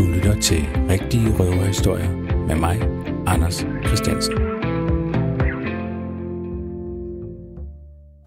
[0.00, 2.10] Du lytter til Rigtige Røverhistorier
[2.46, 2.80] med mig,
[3.26, 4.32] Anders Christiansen.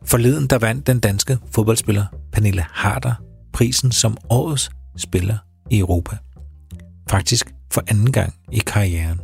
[0.05, 3.13] Forleden der vandt den danske fodboldspiller Pernille Harder
[3.53, 5.37] prisen som årets spiller
[5.69, 6.17] i Europa.
[7.09, 9.21] Faktisk for anden gang i karrieren.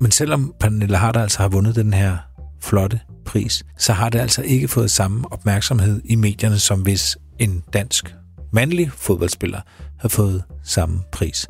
[0.00, 2.16] Men selvom Pernille Harder altså har vundet den her
[2.60, 7.62] flotte pris, så har det altså ikke fået samme opmærksomhed i medierne, som hvis en
[7.72, 8.14] dansk
[8.52, 9.60] mandlig fodboldspiller
[10.00, 11.48] har fået samme pris.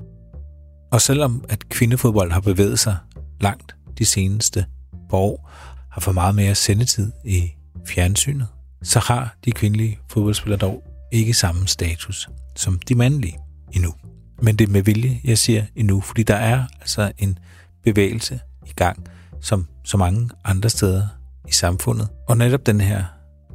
[0.92, 2.96] Og selvom at kvindefodbold har bevæget sig
[3.40, 4.66] langt de seneste
[5.10, 5.50] par år,
[5.90, 7.50] har for meget mere sendetid i
[7.86, 8.46] fjernsynet,
[8.82, 10.82] så har de kvindelige fodboldspillere dog
[11.12, 13.38] ikke samme status som de mandlige
[13.72, 13.94] endnu.
[14.42, 17.38] Men det er med vilje, jeg siger endnu, fordi der er altså en
[17.84, 19.06] bevægelse i gang,
[19.40, 21.06] som så mange andre steder
[21.48, 22.08] i samfundet.
[22.28, 23.04] Og netop den her,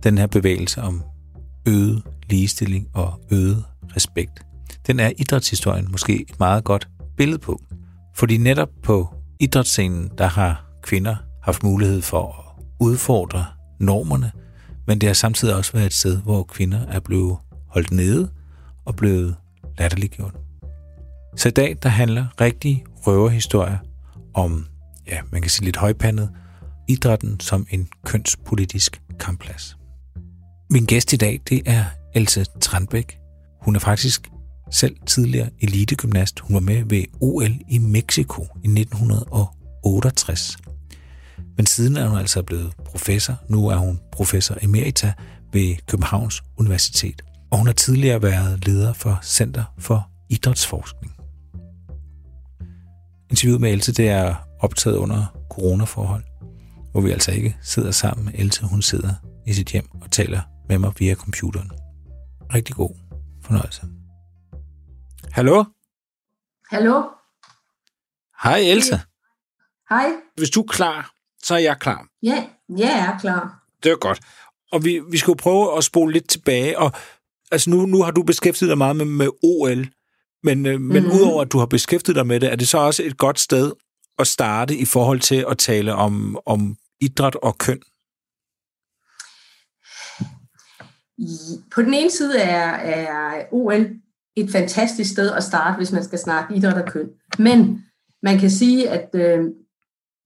[0.04, 1.04] den her bevægelse om
[1.68, 3.64] øget ligestilling og øget
[3.96, 4.46] respekt,
[4.88, 7.62] den er idrætshistorien måske et meget godt billede på.
[8.16, 13.46] Fordi netop på idrætsscenen, der har kvinder haft mulighed for at udfordre
[13.80, 14.32] normerne,
[14.88, 17.38] men det har samtidig også været et sted, hvor kvinder er blevet
[17.68, 18.30] holdt nede
[18.86, 19.36] og blevet
[19.78, 20.36] latterliggjort.
[21.36, 23.78] Så i dag, der handler rigtig røverhistorier
[24.34, 24.68] om,
[25.08, 26.30] ja, man kan sige lidt højpandet,
[26.88, 29.78] idrætten som en kønspolitisk kampplads.
[30.70, 31.84] Min gæst i dag, det er
[32.16, 33.20] Else Tranbæk.
[33.62, 34.30] Hun er faktisk
[34.72, 36.40] selv tidligere elitegymnast.
[36.40, 40.58] Hun var med ved OL i Mexico i 1968.
[41.58, 43.36] Men siden er hun altså blevet professor.
[43.50, 45.14] Nu er hun professor emerita
[45.54, 47.22] ved Københavns Universitet.
[47.52, 51.14] Og hun har tidligere været leder for Center for Idrætsforskning.
[53.30, 56.24] Interviewet med Else det er optaget under coronaforhold,
[56.92, 58.32] hvor vi altså ikke sidder sammen.
[58.36, 59.14] Else hun sidder
[59.48, 61.72] i sit hjem og taler med mig via computeren.
[62.54, 62.96] Rigtig god
[63.42, 63.82] fornøjelse.
[65.32, 65.64] Hallo?
[66.72, 67.04] Hallo?
[68.44, 69.02] Hej Else.
[69.90, 70.06] Hej.
[70.36, 71.12] Hvis du er klar,
[71.44, 72.08] så er jeg klar.
[72.24, 72.48] Ja,
[72.78, 73.64] jeg er klar.
[73.84, 74.20] Det er godt.
[74.72, 76.80] Og vi, vi skal jo prøve at spole lidt tilbage.
[76.80, 76.92] Og
[77.52, 79.88] altså nu, nu har du beskæftiget dig meget med, med OL,
[80.44, 81.20] men, øh, men mm-hmm.
[81.20, 83.72] udover at du har beskæftiget dig med det, er det så også et godt sted
[84.20, 87.82] at starte i forhold til at tale om, om idræt og køn?
[91.76, 93.88] På den ene side er, er OL
[94.38, 97.10] et fantastisk sted at starte, hvis man skal snakke idræt og køn.
[97.40, 97.84] Men
[98.24, 99.46] man kan sige, at øh,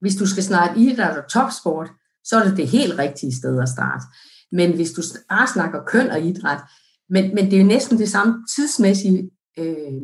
[0.01, 1.91] hvis du skal snakke idræt og topsport,
[2.23, 4.03] så er det det helt rigtige sted at starte.
[4.51, 6.61] Men hvis du bare snakker køn og idræt,
[7.09, 9.29] men, men det er jo næsten det samme tidsmæssige,
[9.59, 10.01] øh,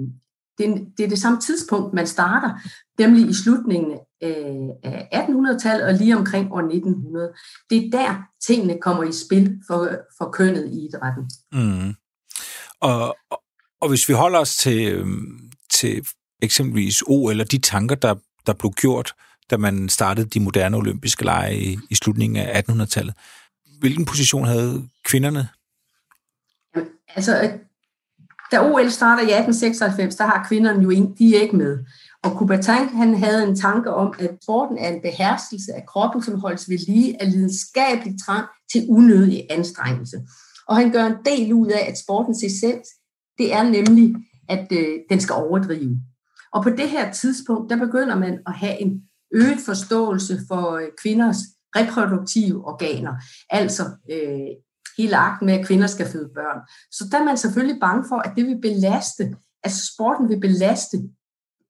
[0.58, 2.54] det, er, det er det samme tidspunkt, man starter,
[3.00, 3.92] nemlig i slutningen
[4.24, 7.34] øh, af 1800-tallet og lige omkring år 1900.
[7.70, 11.30] Det er der, tingene kommer i spil for, for kønnet i idrætten.
[11.52, 11.94] Mm.
[12.82, 13.18] Og,
[13.82, 16.08] og, hvis vi holder os til, øhm, til
[16.42, 18.16] eksempelvis O, eller de tanker, der,
[18.46, 19.14] der blev gjort,
[19.50, 23.14] da man startede de moderne olympiske lege i, i slutningen af 1800-tallet,
[23.80, 25.48] hvilken position havde kvinderne?
[27.16, 27.52] Altså,
[28.52, 31.78] da OL starter i 1896, der har kvinderne jo ikke, de er ikke med.
[32.24, 36.40] Og Coubertin, han havde en tanke om, at sporten er en beherskelse af kroppen, som
[36.40, 40.18] holdes ved lige af lidenskabelig trang til unødig anstrengelse.
[40.68, 42.88] Og han gør en del ud af, at sportens essens,
[43.38, 44.16] det er nemlig,
[44.50, 46.00] at øh, den skal overdrive.
[46.54, 49.02] Og på det her tidspunkt, der begynder man at have en
[49.34, 51.38] øget forståelse for øh, kvinders
[51.76, 53.14] reproduktive organer,
[53.50, 54.48] altså øh,
[54.98, 56.62] hele akten med, at kvinder skal føde børn.
[56.92, 60.98] Så der er man selvfølgelig bange for, at det vil belaste, altså sporten vil belaste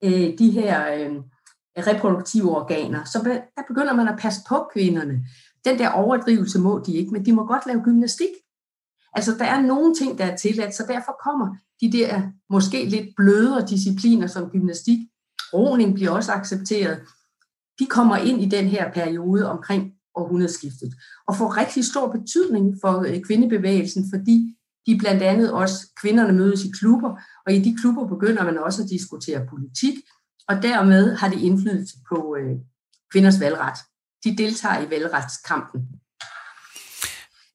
[0.03, 1.15] øh, de her øh,
[1.87, 3.03] reproduktive organer.
[3.03, 3.19] Så
[3.57, 5.25] der begynder man at passe på kvinderne.
[5.65, 8.29] Den der overdrivelse må de ikke, men de må godt lave gymnastik.
[9.17, 13.15] Altså, der er nogle ting, der er tilladt, så derfor kommer de der måske lidt
[13.15, 14.99] blødere discipliner som gymnastik.
[15.53, 17.01] Roning bliver også accepteret.
[17.79, 20.93] De kommer ind i den her periode omkring århundredeskiftet,
[21.27, 24.55] og får rigtig stor betydning for øh, kvindebevægelsen, fordi
[24.87, 28.83] de blandt andet også, kvinderne mødes i klubber, og i de klubber begynder man også
[28.83, 29.95] at diskutere politik,
[30.47, 32.55] og dermed har det indflydelse på øh,
[33.11, 33.77] kvinders valgret.
[34.23, 35.81] De deltager i valgretskampen.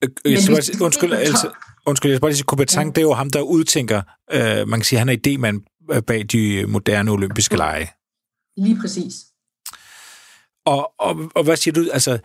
[0.02, 1.50] Øh, øh, jeg undskyld, altså,
[1.86, 2.88] undskyld, jeg skal bare sige, Coubertin, ja.
[2.88, 4.02] det er jo ham, der udtænker,
[4.32, 5.60] øh, man kan sige, han er idemand
[6.06, 7.90] bag de moderne olympiske lege.
[8.56, 9.14] Lige præcis.
[10.66, 12.18] Og, og, og hvad siger du, altså,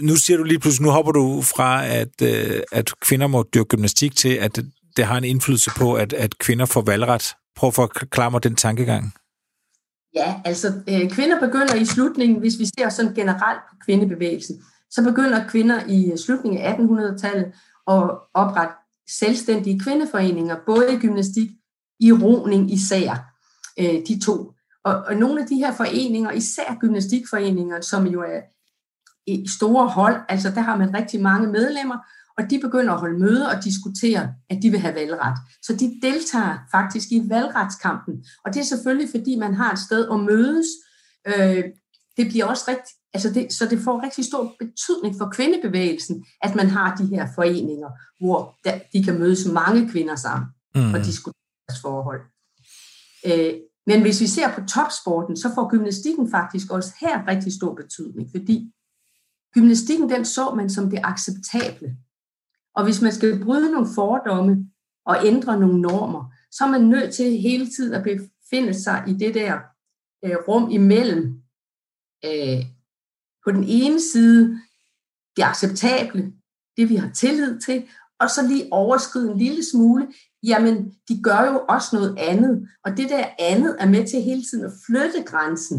[0.00, 3.68] nu siger du lige pludselig, nu hopper du fra, at, øh, at kvinder må dyrke
[3.68, 4.58] gymnastik til, at
[4.96, 7.34] det har en indflydelse på, at, at kvinder får valgret.
[7.56, 9.12] Prøv at forklare mig den tankegang.
[10.14, 15.04] Ja, altså øh, kvinder begynder i slutningen, hvis vi ser sådan generelt på kvindebevægelsen, så
[15.04, 17.46] begynder kvinder i øh, slutningen af 1800-tallet
[17.88, 18.74] at oprette
[19.10, 21.50] selvstændige kvindeforeninger, både i gymnastik,
[22.00, 23.34] i roning især.
[23.80, 24.52] øh, de to.
[24.84, 28.40] Og, og nogle af de her foreninger, især gymnastikforeninger, som jo er
[29.26, 31.98] i store hold, altså der har man rigtig mange medlemmer,
[32.38, 35.38] og de begynder at holde møder og diskutere, at de vil have valgret.
[35.62, 40.08] Så de deltager faktisk i valgretskampen, og det er selvfølgelig, fordi man har et sted
[40.12, 40.66] at mødes.
[41.26, 41.64] Øh,
[42.16, 46.54] det bliver også rigtig, altså det, så det får rigtig stor betydning for kvindebevægelsen, at
[46.54, 47.90] man har de her foreninger,
[48.20, 50.94] hvor der, de kan mødes mange kvinder sammen mm.
[50.94, 51.34] og diskutere
[51.68, 52.20] deres forhold.
[53.26, 53.54] Øh,
[53.86, 58.28] men hvis vi ser på topsporten, så får gymnastikken faktisk også her rigtig stor betydning,
[58.30, 58.72] fordi
[59.54, 61.96] gymnastikken den så man som det acceptable.
[62.74, 64.70] Og hvis man skal bryde nogle fordomme
[65.06, 69.12] og ændre nogle normer, så er man nødt til hele tiden at befinde sig i
[69.12, 69.54] det der
[70.24, 71.42] øh, rum imellem
[72.24, 72.64] øh,
[73.44, 74.60] på den ene side
[75.36, 76.32] det acceptable,
[76.76, 77.88] det vi har tillid til,
[78.20, 80.08] og så lige overskride en lille smule,
[80.42, 84.42] jamen de gør jo også noget andet, og det der andet er med til hele
[84.42, 85.78] tiden at flytte grænsen,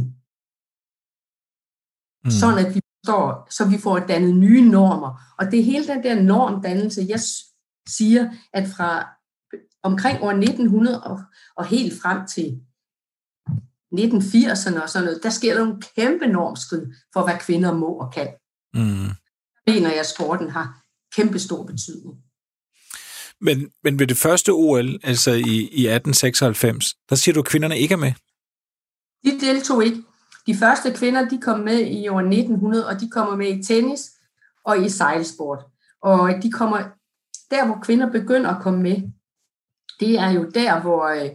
[2.25, 2.31] mm.
[2.31, 5.35] sådan at vi står, så vi får dannet nye normer.
[5.39, 7.19] Og det er hele den der normdannelse, jeg
[7.87, 9.07] siger, at fra
[9.83, 11.19] omkring år 1900 og,
[11.55, 12.61] og helt frem til
[13.93, 18.13] 1980'erne og sådan noget, der sker der en kæmpe normskrid for, hvad kvinder må og
[18.13, 18.27] kan.
[18.73, 19.09] Mm.
[19.67, 20.81] mener jeg, at sporten har
[21.15, 22.15] kæmpe stor betydning.
[23.41, 27.79] Men, men ved det første OL, altså i, i 1896, der siger du, at kvinderne
[27.79, 28.13] ikke er med?
[29.25, 30.03] De deltog ikke.
[30.47, 34.11] De første kvinder, de kom med i år 1900, og de kommer med i tennis
[34.65, 35.65] og i sejlsport.
[36.01, 36.77] Og de kommer,
[37.51, 38.95] der hvor kvinder begynder at komme med,
[39.99, 41.29] det er jo der, hvor øh,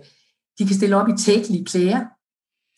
[0.58, 2.04] de kan stille op i tækkelige klæder.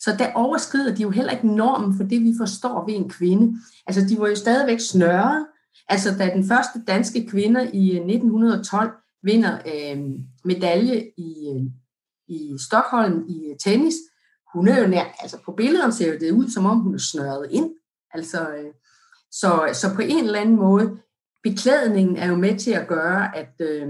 [0.07, 3.57] Så der overskrider de jo heller ikke normen for det, vi forstår ved en kvinde.
[3.87, 5.47] Altså, de var jo stadigvæk snørre.
[5.89, 8.91] Altså, da den første danske kvinde i øh, 1912
[9.23, 10.03] vinder øh,
[10.45, 11.61] medalje i, øh,
[12.27, 13.95] i Stockholm i øh, tennis,
[14.53, 16.99] hun er jo nær, altså på billederne ser jo det ud, som om hun er
[17.11, 17.75] snørret ind.
[18.13, 18.73] Altså, øh,
[19.31, 20.97] så, så på en eller anden måde,
[21.43, 23.87] beklædningen er jo med til at gøre, at, øh,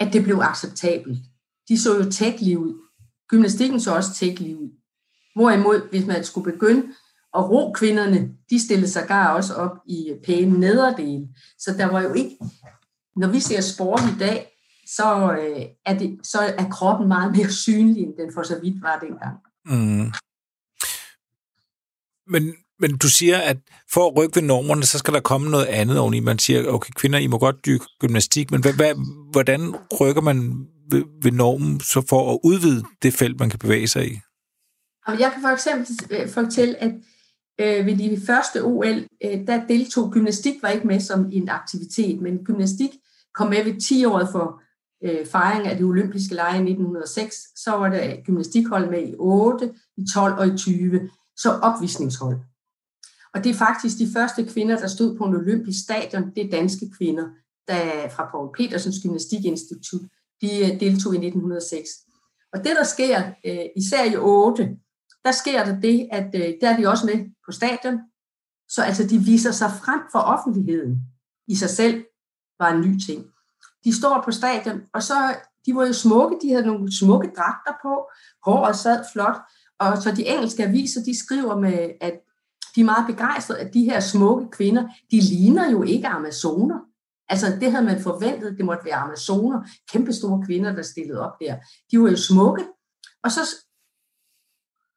[0.00, 1.18] at det blev acceptabelt.
[1.68, 2.83] De så jo tækkelige ud.
[3.28, 4.70] Gymnastikken så også tækkelige ud.
[5.34, 6.82] Hvorimod, hvis man skulle begynde
[7.36, 11.28] at ro kvinderne, de stillede sig gar også op i pæne nederdele.
[11.58, 12.38] Så der var jo ikke,
[13.16, 14.50] når vi ser sport i dag,
[14.86, 18.82] så, øh, er det, så er kroppen meget mere synlig, end den for så vidt
[18.82, 19.36] var dengang.
[19.66, 20.12] Mm.
[22.26, 23.56] Men, men du siger, at
[23.92, 26.20] for at rykke ved normerne, så skal der komme noget andet oveni.
[26.20, 28.94] Man siger, okay, kvinder, I må godt dyrke gymnastik, men hvad, hvad,
[29.30, 33.88] hvordan rykker man ved, ved normen så for at udvide det felt, man kan bevæge
[33.88, 34.20] sig i?
[35.08, 36.92] Jeg kan for eksempel øh, fortælle, at
[37.60, 42.20] øh, ved de første OL, øh, der deltog gymnastik var ikke med som en aktivitet,
[42.20, 42.90] men gymnastik
[43.34, 44.62] kom med ved 10 år for
[45.04, 49.74] øh, fejring af de olympiske lege i 1906, så var der gymnastikhold med i 8,
[49.96, 52.38] i 12 og i 20, så opvisningshold.
[53.34, 56.50] Og det er faktisk de første kvinder, der stod på en olympisk stadion, det er
[56.50, 57.28] danske kvinder,
[57.68, 60.02] der fra Paul Petersens Gymnastikinstitut,
[60.44, 61.88] de øh, deltog i 1906.
[62.52, 64.76] Og det, der sker, øh, især i 8,
[65.24, 67.98] der sker der det, at øh, der er de også med på stadion,
[68.68, 70.98] så altså de viser sig frem for offentligheden
[71.48, 72.04] i sig selv,
[72.58, 73.24] var en ny ting.
[73.84, 75.36] De står på stadion, og så,
[75.66, 78.08] de var jo smukke, de havde nogle smukke dragter på,
[78.44, 79.36] håret sad flot,
[79.78, 82.20] og så de engelske aviser, de skriver med, at
[82.74, 86.78] de er meget begejstrede, at de her smukke kvinder, de ligner jo ikke amazoner.
[87.28, 91.32] Altså, det havde man forventet, det måtte være amazoner, kæmpe store kvinder, der stillede op
[91.40, 91.56] der.
[91.90, 92.64] De var jo smukke.
[93.24, 93.40] Og så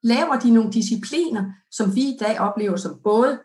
[0.03, 3.39] laver de nogle discipliner, som vi i dag oplever som både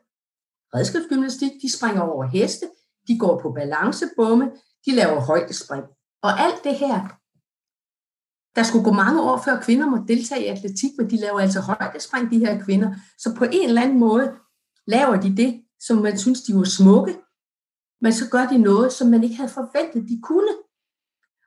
[0.74, 2.70] redskabsgymnastik, de springer over heste,
[3.08, 4.52] de går på balancebomme,
[4.86, 5.84] de laver højdespring.
[6.22, 7.08] Og alt det her,
[8.56, 11.60] der skulle gå mange år før kvinder må deltage i atletik, men de laver altså
[11.60, 12.94] højdespring, de her kvinder.
[13.18, 14.32] Så på en eller anden måde
[14.86, 17.18] laver de det, som man synes, de var smukke,
[18.02, 20.52] men så gør de noget, som man ikke havde forventet, de kunne.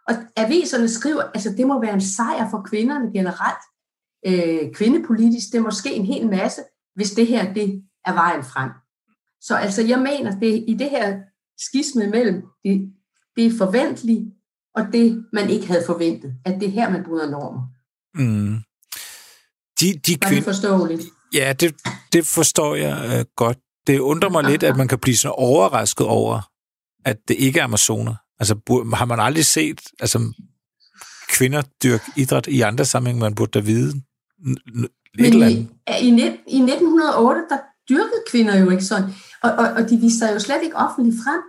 [0.08, 3.64] Og aviserne skriver, altså det må være en sejr for kvinderne generelt.
[4.28, 6.62] Øh, kvindepolitisk, det er måske en hel masse,
[6.96, 8.72] hvis det her det er vejen frem.
[9.42, 11.20] Så altså jeg mener, det i det her
[11.58, 12.92] skisme mellem det
[13.36, 14.26] det er forventeligt,
[14.76, 17.64] og det, man ikke havde forventet, at det er her, man bryder normer.
[18.16, 18.58] Mm.
[19.80, 20.36] De, de kvind...
[20.36, 21.04] det forståeligt?
[21.34, 21.76] Ja, det,
[22.14, 23.58] det forstår jeg uh, godt.
[23.88, 26.42] Det undrer mig lidt, at man kan blive så overrasket over,
[27.06, 28.16] at det ikke er Amazoner.
[28.40, 28.56] Altså,
[28.94, 30.34] har man aldrig set altså,
[31.30, 34.02] kvinder dyrke idræt i andre sammenhænge, man burde da vide?
[35.18, 35.70] Men i,
[36.02, 36.10] i,
[36.48, 37.58] i 1908, der
[37.90, 39.10] dyrkede kvinder jo ikke sådan,
[39.44, 41.42] og, og, og de viste sig jo slet ikke offentligt frem.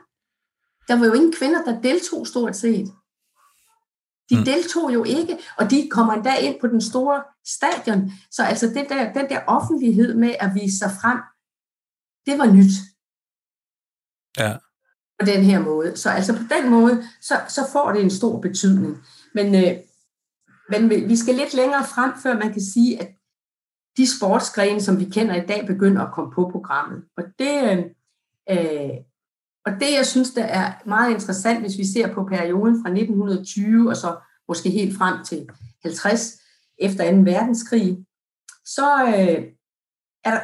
[0.89, 2.93] Der var jo ingen kvinder, der deltog stort set.
[4.31, 4.45] De mm.
[4.45, 8.13] deltog jo ikke, og de kommer endda ind på den store stadion.
[8.31, 11.19] Så altså det der, den der offentlighed med at vise sig frem,
[12.27, 12.73] det var nyt.
[14.39, 14.57] Ja.
[15.19, 15.97] På den her måde.
[15.97, 18.97] Så altså på den måde, så, så får det en stor betydning.
[19.35, 19.77] Men, øh,
[20.69, 23.09] men vi skal lidt længere frem, før man kan sige, at
[23.97, 27.05] de sportsgrene, som vi kender i dag, begynder at komme på programmet.
[27.17, 27.79] Og det, øh,
[28.51, 28.97] øh
[29.67, 33.89] og det, jeg synes, der er meget interessant, hvis vi ser på perioden fra 1920
[33.91, 34.19] og så
[34.49, 35.49] måske helt frem til
[35.83, 36.41] 50
[36.79, 37.17] efter 2.
[37.17, 38.07] verdenskrig,
[38.65, 39.45] så øh,
[40.25, 40.41] er der,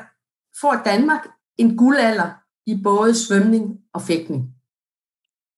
[0.60, 2.30] får Danmark en guldalder
[2.66, 4.54] i både svømning og fægtning.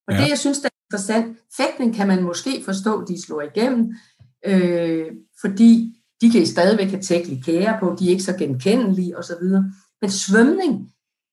[0.08, 0.20] Og ja.
[0.20, 3.94] det, jeg synes, der er interessant, fægtning kan man måske forstå, de slår igennem,
[4.46, 5.06] øh,
[5.40, 9.44] fordi de kan stadigvæk have tækkelige kære på, de er ikke så genkendelige osv.
[10.00, 10.90] Men svømning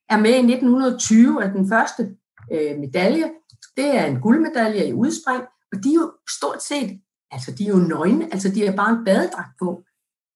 [0.09, 2.15] er med i 1920 af den første
[2.53, 3.31] øh, medalje.
[3.77, 7.01] Det er en guldmedalje i udspring, og de er jo stort set,
[7.31, 9.83] altså de er jo nøgne, altså de har bare en badedragt på.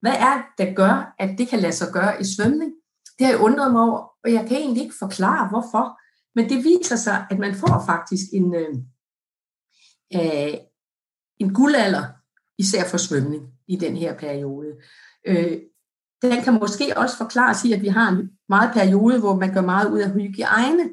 [0.01, 2.71] Hvad er det, der gør, at det kan lade sig gøre i svømning?
[3.19, 5.99] Det har jeg undret mig over, og jeg kan egentlig ikke forklare, hvorfor.
[6.35, 8.75] Men det viser sig, at man får faktisk en, øh,
[10.15, 10.53] øh,
[11.39, 12.05] en guldalder,
[12.57, 14.71] især for svømning i den her periode.
[15.27, 15.57] Øh,
[16.21, 19.61] den kan måske også forklares i, at vi har en meget periode, hvor man gør
[19.61, 20.89] meget ud af hygiejne,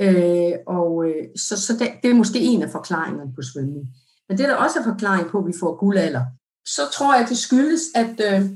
[0.00, 3.86] Øh, og øh, så, så det, det er måske en af forklaringerne på svømning.
[4.28, 6.24] Men det er der også en forklaring på, at vi får guldalder.
[6.66, 8.50] Så tror jeg, det skyldes, at øh,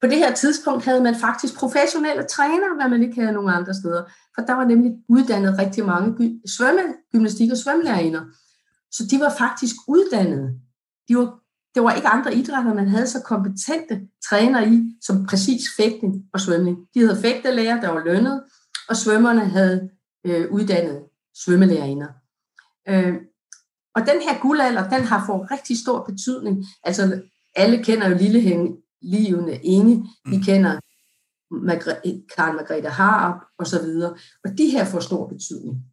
[0.00, 3.74] på det her tidspunkt havde man faktisk professionelle trænere, hvad man ikke havde nogen andre
[3.74, 4.02] steder.
[4.34, 6.80] For der var nemlig uddannet rigtig mange svømme,
[7.12, 8.22] gymnastik- og svømmelærerinder.
[8.92, 10.60] Så de var faktisk uddannede.
[11.08, 11.38] De var,
[11.74, 16.40] det var ikke andre idrætter, man havde så kompetente trænere i, som præcis fægtning og
[16.40, 16.76] svømning.
[16.94, 18.42] De havde fægtelærer, der var lønnet,
[18.88, 19.90] og svømmerne havde
[20.26, 21.00] øh, uddannede
[21.44, 22.08] svømmelærerinder.
[22.88, 23.14] Øh,
[23.94, 26.64] og den her guldalder, den har fået rigtig stor betydning.
[26.82, 27.22] Altså,
[27.56, 30.42] alle kender jo Lillehæng Livene Inge, vi mm.
[30.42, 30.80] kender
[31.50, 34.14] Margre- Karen Margrethe Harup så videre.
[34.44, 35.84] Og de her får stor betydning.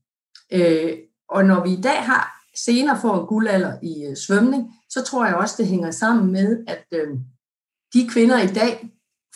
[0.53, 0.97] Øh,
[1.29, 5.25] og når vi i dag har senere får en guldalder i øh, svømning, så tror
[5.25, 7.07] jeg også, det hænger sammen med, at øh,
[7.93, 8.89] de kvinder i dag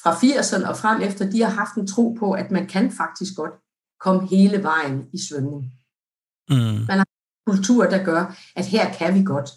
[0.04, 3.36] fra 80'erne og frem efter, de har haft en tro på, at man kan faktisk
[3.36, 3.54] godt
[4.00, 5.64] komme hele vejen i svømning.
[6.50, 6.86] Mm.
[6.88, 9.50] Man har en kultur, der gør, at her kan vi godt.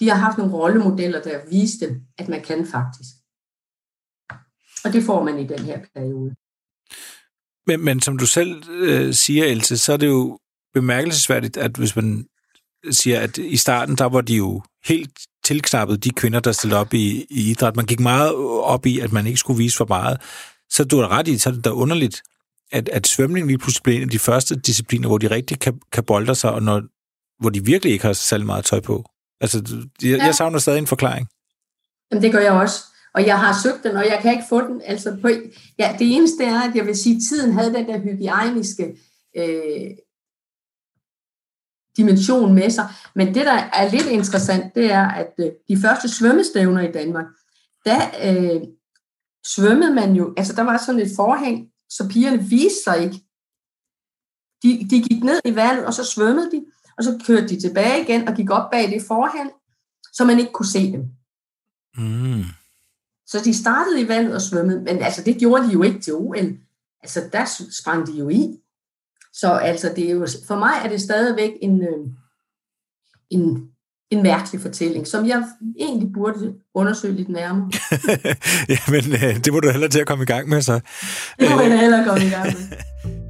[0.00, 3.10] De har haft nogle rollemodeller, der viste, at man kan faktisk.
[4.84, 6.34] Og det får man i den her periode.
[7.66, 10.38] Men, men som du selv øh, siger, Else, så er det jo
[10.74, 12.26] bemærkelsesværdigt, at hvis man
[12.90, 16.94] siger, at i starten, der var de jo helt tilknappet, de kvinder, der stillede op
[16.94, 17.76] i, i idræt.
[17.76, 20.20] Man gik meget op i, at man ikke skulle vise for meget.
[20.70, 22.22] Så du har ret i, så er det da underligt,
[22.72, 25.80] at, at svømning lige pludselig bliver en af de første discipliner, hvor de rigtig kan,
[25.92, 26.82] kan bolde sig, og når,
[27.40, 29.04] hvor de virkelig ikke har særlig meget tøj på.
[29.40, 30.24] Altså, jeg, ja.
[30.24, 31.28] jeg savner stadig en forklaring.
[32.10, 32.84] Jamen, det gør jeg også.
[33.14, 34.82] Og jeg har søgt den, og jeg kan ikke få den.
[34.84, 35.28] Altså på,
[35.78, 38.98] ja, det eneste er, at jeg vil sige, at tiden havde den der hygiejniske
[39.36, 39.90] øh,
[41.96, 42.88] dimension med sig.
[43.14, 47.26] Men det, der er lidt interessant, det er, at øh, de første svømmestævner i Danmark,
[47.84, 48.62] der øh,
[49.54, 53.20] svømmede man jo, altså der var sådan et forhæng, så pigerne viste sig ikke.
[54.62, 56.64] De, de gik ned i vandet, og så svømmede de,
[56.98, 59.50] og så kørte de tilbage igen og gik op bag det forhæng,
[60.12, 61.04] så man ikke kunne se dem.
[61.96, 62.44] Mm.
[63.26, 66.14] Så de startede i vandet og svømmede, men altså det gjorde de jo ikke til
[66.14, 66.58] OL.
[67.02, 68.58] Altså der sprang de jo i.
[69.32, 72.06] Så altså det er jo, for mig er det stadigvæk en, øh,
[73.30, 73.70] en
[74.10, 75.44] en mærkelig fortælling, som jeg
[75.78, 77.70] egentlig burde undersøge lidt nærmere.
[78.68, 80.80] ja, men øh, det må du heller til at komme i gang med, så.
[81.40, 83.16] Det må jeg heller komme i gang med.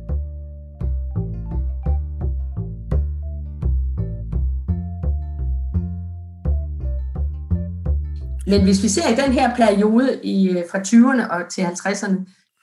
[8.46, 12.16] Men hvis vi ser i den her periode i, øh, fra 20'erne og til 50'erne,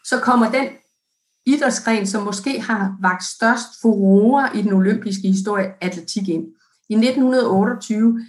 [0.05, 0.67] så kommer den
[1.45, 6.45] idrætsgren, som måske har vagt størst furore i den olympiske historie, atletik ind.
[6.89, 8.25] I 1928,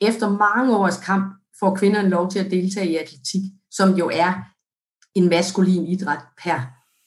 [0.00, 4.32] efter mange års kamp, får kvinderne lov til at deltage i atletik, som jo er
[5.14, 6.60] en maskulin idræt per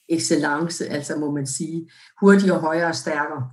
[0.08, 1.90] excellence, altså må man sige,
[2.20, 3.50] hurtigere, højere og stærkere.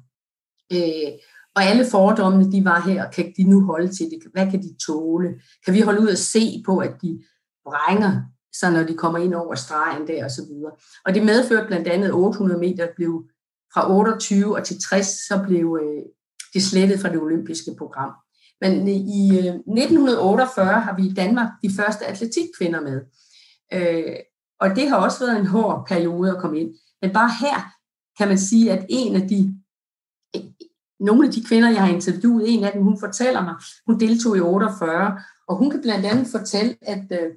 [0.74, 1.12] Øh,
[1.60, 4.20] og alle fordommene, de var her, kan de nu holde til det?
[4.34, 5.30] Hvad kan de tåle?
[5.66, 7.24] Kan vi holde ud og se på, at de
[7.66, 8.22] brænger
[8.60, 10.72] sig, når de kommer ind over stregen der og så videre.
[11.06, 13.24] Og det medførte blandt andet 800 meter blev
[13.74, 16.04] fra 28 og til 60, så blev øh,
[16.54, 18.12] det slettet fra det olympiske program.
[18.62, 23.02] Men øh, i øh, 1948 har vi i Danmark de første atletikkvinder med.
[23.74, 24.16] Øh,
[24.60, 26.70] og det har også været en hård periode at komme ind.
[27.02, 27.60] Men bare her
[28.18, 29.59] kan man sige, at en af de
[31.00, 33.56] nogle af de kvinder, jeg har interviewet, en af dem, hun fortæller mig,
[33.88, 37.30] hun deltog i 48, og hun kan blandt andet fortælle, at øh,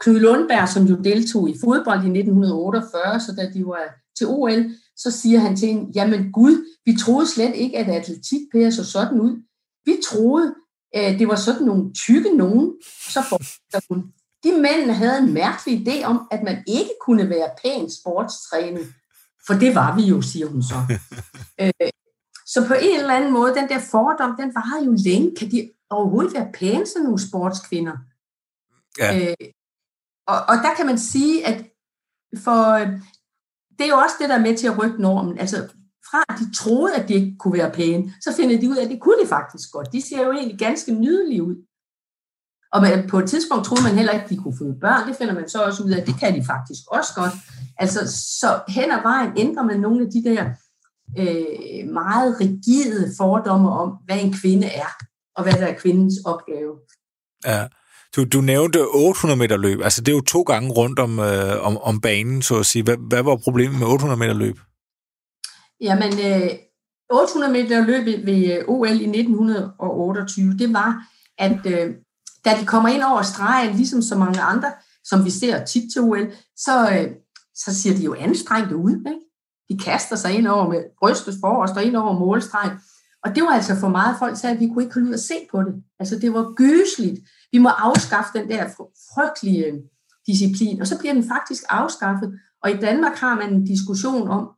[0.00, 4.70] Knud Lundberg, som jo deltog i fodbold i 1948, så da de var til OL,
[4.96, 9.20] så siger han til hende, jamen Gud, vi troede slet ikke, at atletikpærer så sådan
[9.20, 9.42] ud.
[9.84, 10.54] Vi troede,
[10.94, 12.72] at det var sådan nogle tykke nogen,
[13.08, 14.12] så fortsætter hun.
[14.44, 18.86] De mænd havde en mærkelig idé om, at man ikke kunne være pæn sportstrænet.
[19.46, 20.74] For det var vi jo, siger hun så.
[21.60, 21.90] øh,
[22.52, 25.36] så på en eller anden måde, den der fordom, den var jo længe.
[25.38, 27.96] Kan de overhovedet være pæne, sådan nogle sportskvinder?
[28.98, 29.08] Ja.
[29.18, 29.48] Øh,
[30.26, 31.58] og, og der kan man sige, at
[32.44, 32.62] for
[33.76, 35.38] det er jo også det, der er med til at rykke normen.
[35.38, 35.56] Altså
[36.10, 38.84] fra at de troede, at de ikke kunne være pæne, så finder de ud af,
[38.84, 39.92] at det kunne de faktisk godt.
[39.92, 41.56] De ser jo egentlig ganske nydelige ud.
[42.72, 45.08] Og man, på et tidspunkt troede man heller ikke, at de kunne føde børn.
[45.08, 47.34] Det finder man så også ud af, at det kan de faktisk også godt.
[47.78, 48.00] Altså,
[48.40, 50.50] så hen ad vejen ændrer man nogle af de der
[51.18, 54.92] øh, meget rigide fordomme om, hvad en kvinde er,
[55.36, 56.72] og hvad der er kvindens opgave.
[57.46, 57.66] Ja.
[58.16, 59.80] Du, du nævnte 800 meter løb.
[59.82, 62.82] Altså, det er jo to gange rundt om, øh, om, om banen, så at sige.
[62.82, 64.58] Hvad, hvad var problemet med 800 meter løb?
[65.80, 66.50] Jamen, øh,
[67.10, 71.02] 800 meter løb ved øh, OL i 1928, det var,
[71.38, 71.94] at øh,
[72.44, 74.72] da de kommer ind over stregen, ligesom så mange andre,
[75.04, 77.10] som vi ser tit til OL, så, øh,
[77.54, 78.90] så ser de jo anstrengt ud.
[78.90, 79.20] Ikke?
[79.68, 82.78] De kaster sig ind over med brystet forrest og ind over målstregen.
[83.24, 85.20] Og det var altså for meget folk, sagde, at vi kunne ikke holde ud at
[85.20, 85.74] se på det.
[86.00, 87.20] Altså det var gysligt.
[87.52, 88.68] Vi må afskaffe den der
[89.14, 89.74] frygtelige øh,
[90.26, 90.80] disciplin.
[90.80, 92.40] Og så bliver den faktisk afskaffet.
[92.62, 94.50] Og i Danmark har man en diskussion om,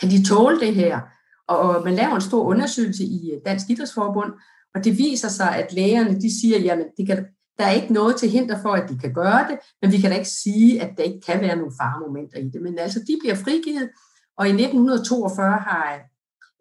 [0.00, 1.00] kan de tåle det her?
[1.48, 4.32] Og man laver en stor undersøgelse i øh, Dansk Idrætsforbund,
[4.74, 7.26] og det viser sig, at lægerne de siger, jamen det kan,
[7.58, 10.10] der er ikke noget til hinder for, at de kan gøre det, men vi kan
[10.10, 12.62] da ikke sige, at der ikke kan være nogle faremomenter i det.
[12.62, 13.90] Men altså, de bliver frigivet,
[14.38, 16.00] og i 1942 har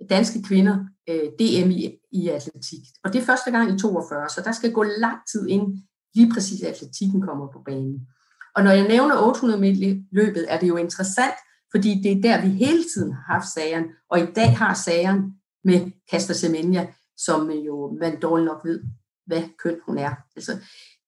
[0.10, 0.78] danske kvinder
[1.10, 2.84] øh, DM i, i atletik.
[3.04, 5.78] Og det er første gang i 42, så der skal gå lang tid ind,
[6.16, 8.08] lige præcis atletikken kommer på banen.
[8.56, 11.34] Og når jeg nævner 800 meter løbet, er det jo interessant,
[11.72, 15.34] fordi det er der, vi hele tiden har haft sagen, og i dag har sageren
[15.64, 16.88] med Kaster Semenya,
[17.18, 18.84] som jo man dårligt nok ved,
[19.26, 20.12] hvad køn hun er.
[20.36, 20.58] Altså,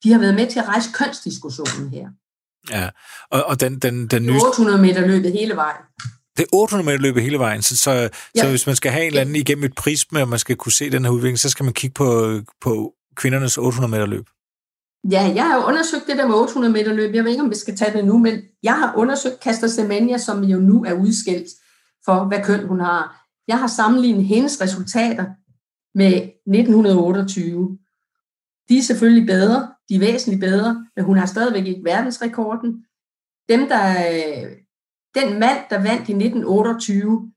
[0.04, 2.08] de har været med til at rejse kønsdiskussionen her.
[2.70, 2.90] Ja,
[3.32, 4.40] og, og den, den, den nye...
[4.48, 5.82] 800 meter løbet hele vejen.
[6.38, 8.10] Det er 800 meter løbet hele vejen, så, så, ja.
[8.36, 10.72] så hvis man skal have en eller anden igennem et prisme, og man skal kunne
[10.72, 14.26] se den her udvikling, så skal man kigge på, på kvindernes 800 meter løb.
[15.12, 17.16] Ja, jeg har jo undersøgt det der med 800 meter løb.
[17.16, 20.18] Jeg ved ikke, om vi skal tage det nu, men jeg har undersøgt Kaster Semenya,
[20.18, 21.48] som jo nu er udskilt
[22.06, 23.26] for, hvad køn hun har.
[23.48, 25.26] Jeg har sammenlignet hendes resultater
[25.98, 27.78] med 1928.
[28.70, 32.86] De er selvfølgelig bedre, de er væsentligt bedre, men hun har stadigvæk ikke verdensrekorden.
[33.50, 33.86] Dem, der,
[35.16, 37.32] den mand, der vandt i 1928,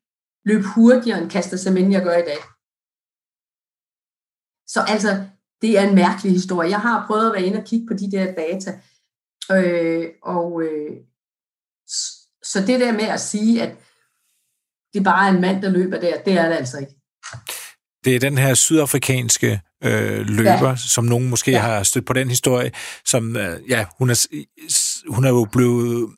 [0.44, 2.42] løb hurtigere end Kaster Semenya gør i dag.
[4.66, 5.10] Så altså,
[5.62, 6.70] det er en mærkelig historie.
[6.70, 8.80] Jeg har prøvet at være inde og kigge på de der data,
[9.52, 10.96] øh, og øh,
[12.42, 13.76] så det der med at sige, at
[14.94, 16.94] det bare er en mand, der løber der, det er det altså ikke.
[18.04, 20.76] Det er den her sydafrikanske øh, løber, ja.
[20.76, 21.60] som nogen måske ja.
[21.60, 22.70] har stødt på den historie,
[23.04, 24.26] som, øh, ja, hun er,
[25.08, 26.10] hun er jo blevet,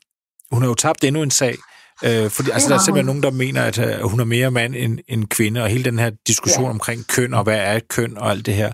[0.51, 1.55] hun har jo tabt endnu en sag,
[2.03, 4.75] Øh, fordi altså, der er simpelthen nogen, der mener, at uh, hun er mere mand
[4.75, 6.69] end, end kvinde, og hele den her diskussion ja.
[6.69, 8.71] omkring køn, og hvad er et køn, og alt det her,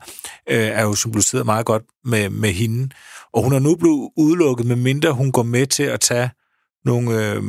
[0.49, 2.89] øh, er jo symboliseret meget godt med, med hende.
[3.33, 6.29] Og hun er nu blevet udelukket, med mindre hun går med til at tage
[6.85, 7.43] nogle, øh,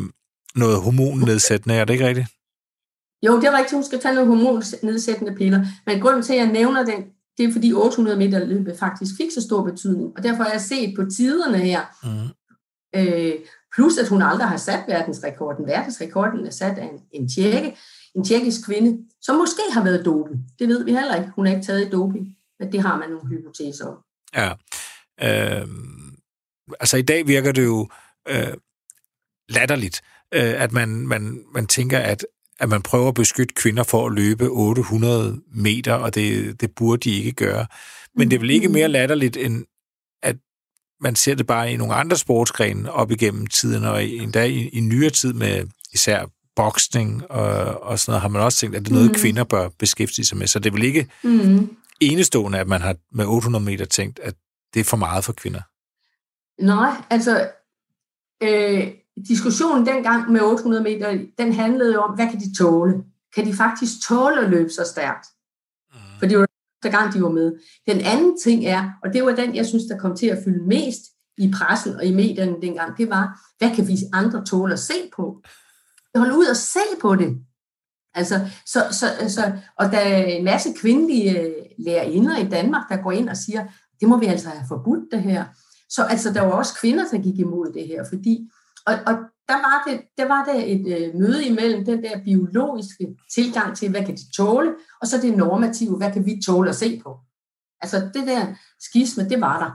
[0.54, 1.74] noget hormonnedsættende.
[1.74, 2.26] Er det ikke rigtigt?
[3.26, 3.72] Jo, det er rigtigt.
[3.72, 5.64] Hun skal tage nogle hormonnedsættende piller.
[5.86, 7.04] Men grunden til, at jeg nævner den,
[7.38, 10.12] det er fordi 800 meter løbet faktisk fik så stor betydning.
[10.16, 12.28] Og derfor har jeg set på tiderne her, mm.
[13.00, 13.34] øh,
[13.74, 15.66] plus at hun aldrig har sat verdensrekorden.
[15.66, 17.76] Verdensrekorden er sat af en, en tjekke,
[18.14, 20.38] en tjekkisk kvinde, som måske har været dopet.
[20.58, 21.30] Det ved vi heller ikke.
[21.36, 22.26] Hun er ikke taget i doping,
[22.60, 23.98] men det har man nogle hypoteser om.
[24.34, 24.52] Ja.
[25.22, 25.68] Øh,
[26.80, 27.88] altså i dag virker det jo
[28.28, 28.54] øh,
[29.48, 30.00] latterligt,
[30.34, 32.26] øh, at man, man, man tænker, at
[32.58, 37.10] at man prøver at beskytte kvinder for at løbe 800 meter, og det, det burde
[37.10, 37.66] de ikke gøre.
[38.14, 39.64] Men det er vel ikke mere latterligt, end
[40.22, 40.36] at
[41.00, 44.80] man ser det bare i nogle andre sportsgrene op igennem tiden, og endda i, i
[44.80, 48.90] nyere tid med især boksning og, og sådan noget, har man også tænkt, at det
[48.90, 49.16] er noget, mm.
[49.16, 50.46] kvinder bør beskæftige sig med.
[50.46, 51.76] Så det er vel ikke mm.
[52.00, 54.34] enestående, at man har med 800 meter tænkt, at
[54.74, 55.60] det er for meget for kvinder.
[56.62, 57.50] Nej, altså
[58.42, 58.88] øh,
[59.28, 62.94] diskussionen dengang med 800 meter, den handlede jo om, hvad kan de tåle?
[63.34, 65.26] Kan de faktisk tåle at løbe så stærkt?
[65.92, 65.98] Mm.
[66.18, 66.46] For det var
[66.84, 67.52] første gang, de var med.
[67.86, 70.66] Den anden ting er, og det var den, jeg synes, der kom til at fylde
[70.66, 71.02] mest
[71.38, 74.94] i pressen og i medierne dengang, det var, hvad kan vi andre tåle at se
[75.16, 75.42] på?
[76.14, 77.38] Hold ud og se på det.
[78.14, 83.02] Altså, så, så, så, og der er en masse kvindelige øh, lærerinder i Danmark, der
[83.02, 83.66] går ind og siger,
[84.00, 85.44] det må vi altså have forbudt det her.
[85.88, 88.48] Så altså, der var også kvinder, der gik imod det her, fordi,
[88.88, 89.14] og, og
[89.48, 93.90] der var det, der var der et øh, møde imellem den der biologiske tilgang til,
[93.90, 97.20] hvad kan de tåle, og så det normative, hvad kan vi tåle at se på.
[97.80, 99.72] Altså det der skisme, det var der.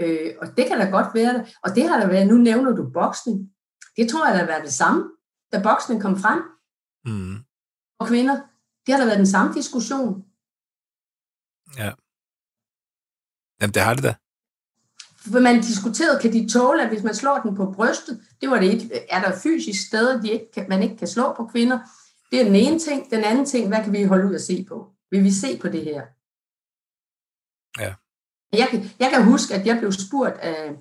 [0.00, 1.56] Øh, og det kan da godt være det.
[1.64, 3.38] Og det har der været, nu nævner du boksning.
[3.96, 5.10] Det tror jeg, der har været det samme,
[5.52, 6.42] da boksning kom frem.
[7.04, 7.36] Mm.
[8.00, 8.36] Og kvinder,
[8.86, 10.24] det har der været den samme diskussion.
[11.76, 11.92] Ja.
[13.60, 14.14] Jamen, det har det da.
[15.22, 18.60] For man diskuterede, kan de tåle, at hvis man slår den på brystet, det var
[18.60, 21.78] det et, er der fysisk steder, de ikke kan, man ikke kan slå på kvinder.
[22.30, 23.10] Det er den ene ting.
[23.10, 24.92] Den anden ting, hvad kan vi holde ud at se på?
[25.10, 26.02] Vil vi se på det her?
[27.78, 27.94] Ja.
[28.52, 30.76] Jeg kan, jeg kan huske, at jeg blev spurgt af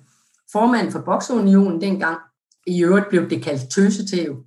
[0.51, 2.19] formanden for Bokseunionen dengang.
[2.67, 4.45] I øvrigt blev det kaldt tøsetæv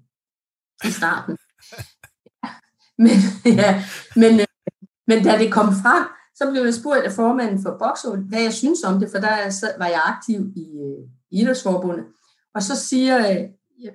[0.84, 1.36] i starten.
[3.04, 3.84] Men, ja,
[4.16, 4.46] men, øh,
[5.06, 8.52] men da det kom frem, så blev jeg spurgt af formanden for Boxhold, hvad jeg
[8.52, 12.04] synes om det, for der var jeg aktiv i uh, Idrætsforbundet.
[12.54, 13.48] Og så siger øh,
[13.82, 13.92] jeg,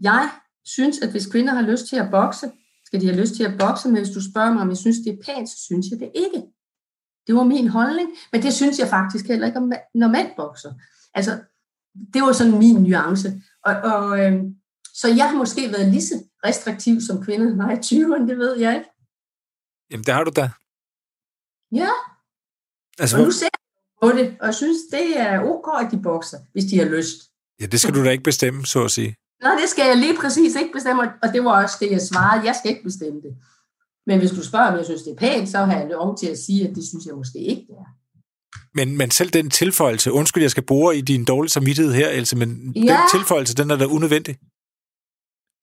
[0.00, 0.30] jeg
[0.64, 2.50] synes, at hvis kvinder har lyst til at bokse,
[2.86, 4.96] skal de have lyst til at bokse, men hvis du spørger mig, om jeg synes,
[4.96, 6.42] det er pænt, så synes jeg det ikke.
[7.26, 9.60] Det var min holdning, men det synes jeg faktisk heller ikke,
[9.94, 10.72] når mænd bokser.
[11.14, 11.40] Altså,
[12.14, 13.42] det var sådan min nuance.
[13.64, 14.42] Og, og øh,
[14.94, 16.14] så jeg har måske været lige så
[16.44, 18.90] restriktiv som kvinde, Nej, i 20'erne, det ved jeg ikke.
[19.90, 20.50] Jamen, det har du da.
[21.72, 21.90] Ja.
[22.98, 23.60] Altså, og nu ser jeg
[24.02, 27.18] på det, og jeg synes, det er ok, at de bokser, hvis de har lyst.
[27.60, 29.16] Ja, det skal du da ikke bestemme, så at sige.
[29.42, 32.46] Nej, det skal jeg lige præcis ikke bestemme, og det var også det, jeg svarede.
[32.46, 33.36] Jeg skal ikke bestemme det.
[34.06, 36.26] Men hvis du spørger, om jeg synes, det er pænt, så har jeg lov til
[36.26, 37.90] at sige, at det synes jeg måske ikke, det er.
[38.74, 42.36] Men, men selv den tilføjelse, undskyld, jeg skal bore i din dårlige samvittighed her, Else,
[42.36, 42.80] men ja.
[42.80, 44.38] den tilføjelse, den er da unødvendig.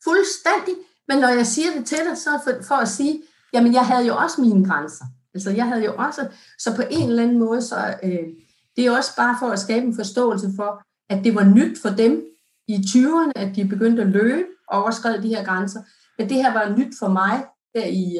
[0.04, 0.76] Fuldstændig.
[1.08, 4.06] Men når jeg siger det til dig, så for, for at sige, jamen jeg havde
[4.06, 5.06] jo også mine grænser.
[5.34, 6.28] Altså jeg havde jo også,
[6.60, 8.28] så på en eller anden måde, så øh,
[8.76, 11.90] det er også bare for at skabe en forståelse for, at det var nyt for
[11.90, 12.26] dem
[12.68, 15.82] i 20'erne, at de begyndte at løbe og overskred de her grænser.
[16.18, 18.18] Men det her var nyt for mig der i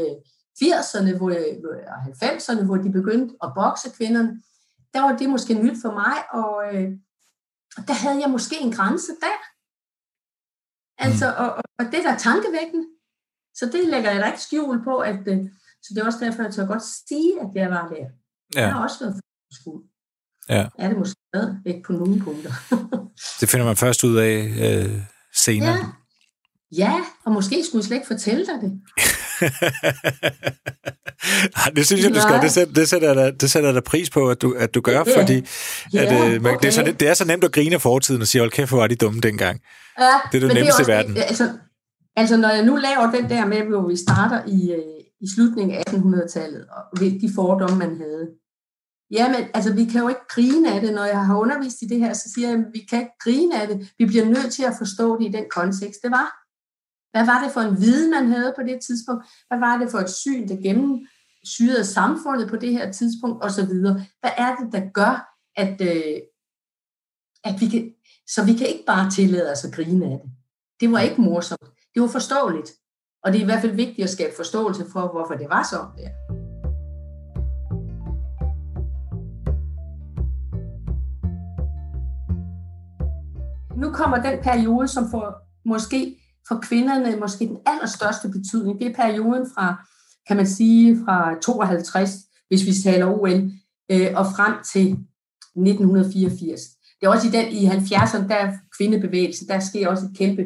[0.64, 1.32] 80'erne hvor,
[1.88, 4.42] og 90'erne, hvor de begyndte at bokse kvinderne.
[4.94, 6.92] Der var det måske nyt for mig, og, øh,
[7.88, 9.38] der havde jeg måske en grænse der.
[10.98, 11.44] Altså, mm.
[11.44, 12.88] og, og, det der tankevækkende.
[13.54, 15.40] Så det lægger jeg da ikke skjul på, at, øh,
[15.84, 18.06] så det er også derfor, jeg tør godt sige, at jeg var der.
[18.56, 18.62] Ja.
[18.62, 19.16] Jeg har også været
[19.52, 19.84] skuld.
[20.50, 20.68] Ja.
[20.80, 21.16] Er det måske
[21.66, 22.52] ikke på nogle punkter.
[23.40, 25.02] det finder man først ud af øh,
[25.36, 25.78] senere.
[26.72, 26.78] Ja.
[26.78, 26.94] ja,
[27.26, 28.72] og måske skulle jeg slet ikke fortælle dig det.
[31.58, 32.42] Nej, det synes jeg, du skal.
[32.42, 35.04] Det sætter, det sætter, der, det sætter der pris på, at du, at du gør,
[35.08, 35.22] ja.
[35.22, 35.38] fordi
[35.98, 36.62] at, øh, man, okay.
[36.62, 38.70] det, er så, det er så nemt at grine af fortiden og sige, hold kæft,
[38.70, 39.62] hvor var de dumme dengang.
[40.00, 41.18] Ja, det er det nemmeste i verden.
[41.18, 41.50] Altså,
[42.16, 45.78] altså, når jeg nu laver den der med, hvor vi starter i, øh, i slutningen
[45.78, 48.28] af 1800-tallet, og de fordomme, man havde,
[49.12, 50.94] Jamen, altså, vi kan jo ikke grine af det.
[50.94, 53.62] Når jeg har undervist i det her, så siger jeg, at vi kan ikke grine
[53.62, 53.94] af det.
[53.98, 56.42] Vi bliver nødt til at forstå det i den kontekst, det var.
[57.14, 59.26] Hvad var det for en viden, man havde på det tidspunkt?
[59.48, 63.66] Hvad var det for et syn, der gennemsyrede samfundet på det her tidspunkt, og så
[63.66, 64.06] videre?
[64.20, 65.16] Hvad er det, der gør,
[65.56, 66.22] at, øh,
[67.44, 67.94] at vi kan...
[68.28, 70.32] Så vi kan ikke bare tillade os at grine af det.
[70.80, 71.70] Det var ikke morsomt.
[71.94, 72.72] Det var forståeligt.
[73.24, 75.92] Og det er i hvert fald vigtigt at skabe forståelse for, hvorfor det var sådan
[75.98, 76.10] der.
[83.76, 85.34] Nu kommer den periode, som får
[85.66, 88.80] måske for kvinderne måske den allerstørste betydning.
[88.80, 89.88] Det er perioden fra,
[90.28, 92.12] kan man sige, fra 52,
[92.48, 93.52] hvis vi taler OL,
[93.92, 94.88] øh, og frem til
[95.56, 96.62] 1984.
[97.00, 100.44] Det er også i, den, i 70'erne, der kvindebevægelsen, der sker også et kæmpe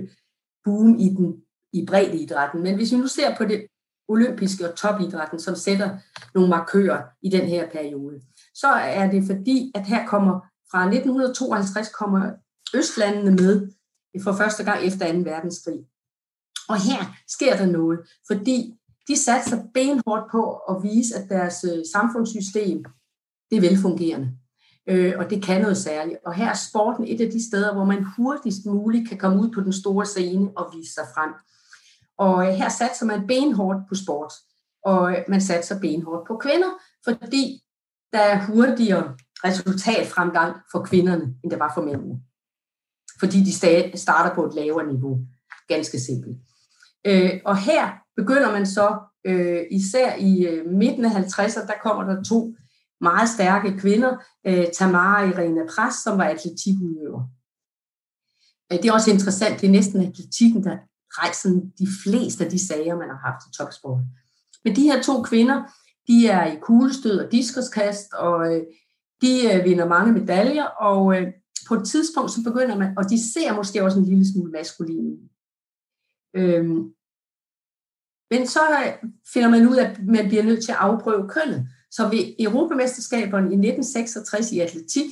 [0.65, 1.44] boom i den
[1.75, 2.63] i breddeidrætten.
[2.63, 3.67] Men hvis vi nu ser på det
[4.07, 5.97] olympiske og topidrætten, som sætter
[6.35, 8.21] nogle markører i den her periode,
[8.53, 10.39] så er det fordi, at her kommer
[10.71, 12.31] fra 1952 kommer
[12.75, 13.71] Østlandene med
[14.23, 15.19] for første gang efter 2.
[15.19, 15.79] verdenskrig.
[16.69, 18.73] Og her sker der noget, fordi
[19.07, 22.85] de satser benhårdt på at vise, at deres øh, samfundssystem
[23.49, 24.31] det er velfungerende.
[24.89, 26.17] Øh, og det kan noget særligt.
[26.25, 29.51] Og her er sporten et af de steder, hvor man hurtigst muligt kan komme ud
[29.51, 31.33] på den store scene og vise sig frem.
[32.17, 34.33] Og øh, her satser man benhårdt på sport,
[34.83, 36.69] og man satser benhårdt på kvinder,
[37.03, 37.61] fordi
[38.13, 42.21] der er hurtigere resultatfremgang for kvinderne, end der var for mændene
[43.19, 43.53] fordi de
[43.97, 45.19] starter på et lavere niveau.
[45.67, 46.37] Ganske simpelt.
[47.05, 52.03] Øh, og her begynder man så, øh, især i øh, midten af 50'erne, der kommer
[52.03, 52.55] der to
[53.01, 57.23] meget stærke kvinder, øh, Tamara og Irina Pras, som var atletikudøver.
[58.71, 60.77] Øh, det er også interessant, det er næsten atletikken, der
[61.19, 63.99] rejsen de fleste af de sager, man har haft i topsport.
[64.63, 65.63] Men de her to kvinder,
[66.07, 68.63] de er i kuglestød og diskoskast, og øh,
[69.21, 71.27] de øh, vinder mange medaljer, og øh,
[71.67, 75.17] på et tidspunkt så begynder man, og de ser måske også en lille smule maskuline.
[76.35, 76.93] Øhm,
[78.31, 81.67] men så øh, finder man ud af, at man bliver nødt til at afprøve kønnet.
[81.91, 85.05] Så ved Europamesterskaberne i 1966 i atletik,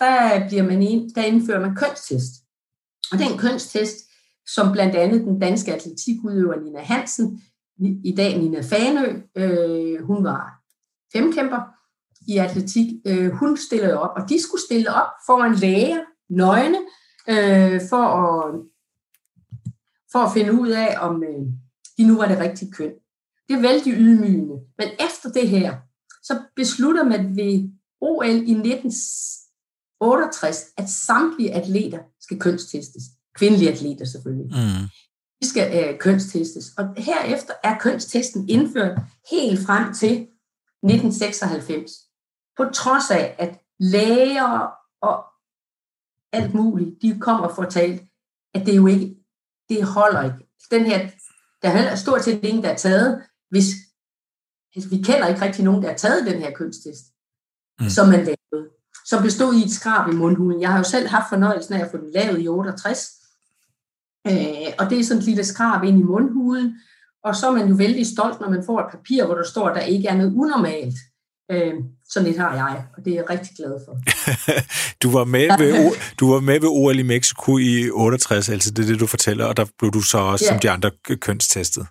[0.00, 2.32] der, bliver man ind, der indfører man kønstest.
[3.12, 3.96] Og den kønstest,
[4.46, 7.42] som blandt andet den danske atletikudøver Nina Hansen,
[8.04, 10.62] i dag Nina Fanø, øh, hun var
[11.12, 11.60] femkæmper
[12.28, 16.78] i atletik, øh, hun stillede op, og de skulle stille op for en læge, nøgne,
[17.28, 18.60] øh, for, at,
[20.12, 21.46] for at finde ud af, om øh,
[21.98, 22.92] de nu var det rigtige køn.
[23.48, 24.60] Det er vældig ydmygende.
[24.78, 25.76] Men efter det her,
[26.22, 27.68] så beslutter man ved
[28.00, 33.02] OL i 1968, at samtlige atleter skal kønstestes.
[33.36, 34.46] Kvindelige atleter selvfølgelig.
[34.46, 34.88] Mm.
[35.42, 36.64] De skal øh, kønstestes.
[36.78, 38.98] Og herefter er kønstesten indført
[39.30, 40.12] helt frem til
[40.82, 41.92] 1996.
[42.56, 44.70] På trods af, at læger
[45.02, 45.24] og
[46.32, 48.02] alt muligt, de kommer og fortalt,
[48.54, 49.16] at det jo ikke,
[49.68, 50.48] det holder ikke.
[50.70, 51.10] Den her,
[51.62, 53.66] der er stort set ingen, der er taget, hvis
[54.76, 57.04] altså, vi kender ikke rigtig nogen, der har taget den her kønstest,
[57.80, 57.88] mm.
[57.88, 58.70] som man lavede,
[59.06, 60.60] som bestod i et skrab i mundhulen.
[60.60, 63.10] Jeg har jo selv haft fornøjelsen af at få den lavet i 68,
[64.26, 66.74] øh, og det er sådan et lille skrab ind i mundhulen,
[67.24, 69.68] og så er man jo vældig stolt, når man får et papir, hvor der står,
[69.68, 70.98] at der ikke er noget unormalt.
[71.50, 71.74] Øh,
[72.08, 73.92] sådan lidt har jeg, og det er jeg rigtig glad for.
[75.02, 78.82] du, var med ved, du var med ved OL i Mexico i 68, altså det
[78.82, 80.50] er det, du fortæller, og der blev du så også ja.
[80.50, 81.86] som de andre kønstestet.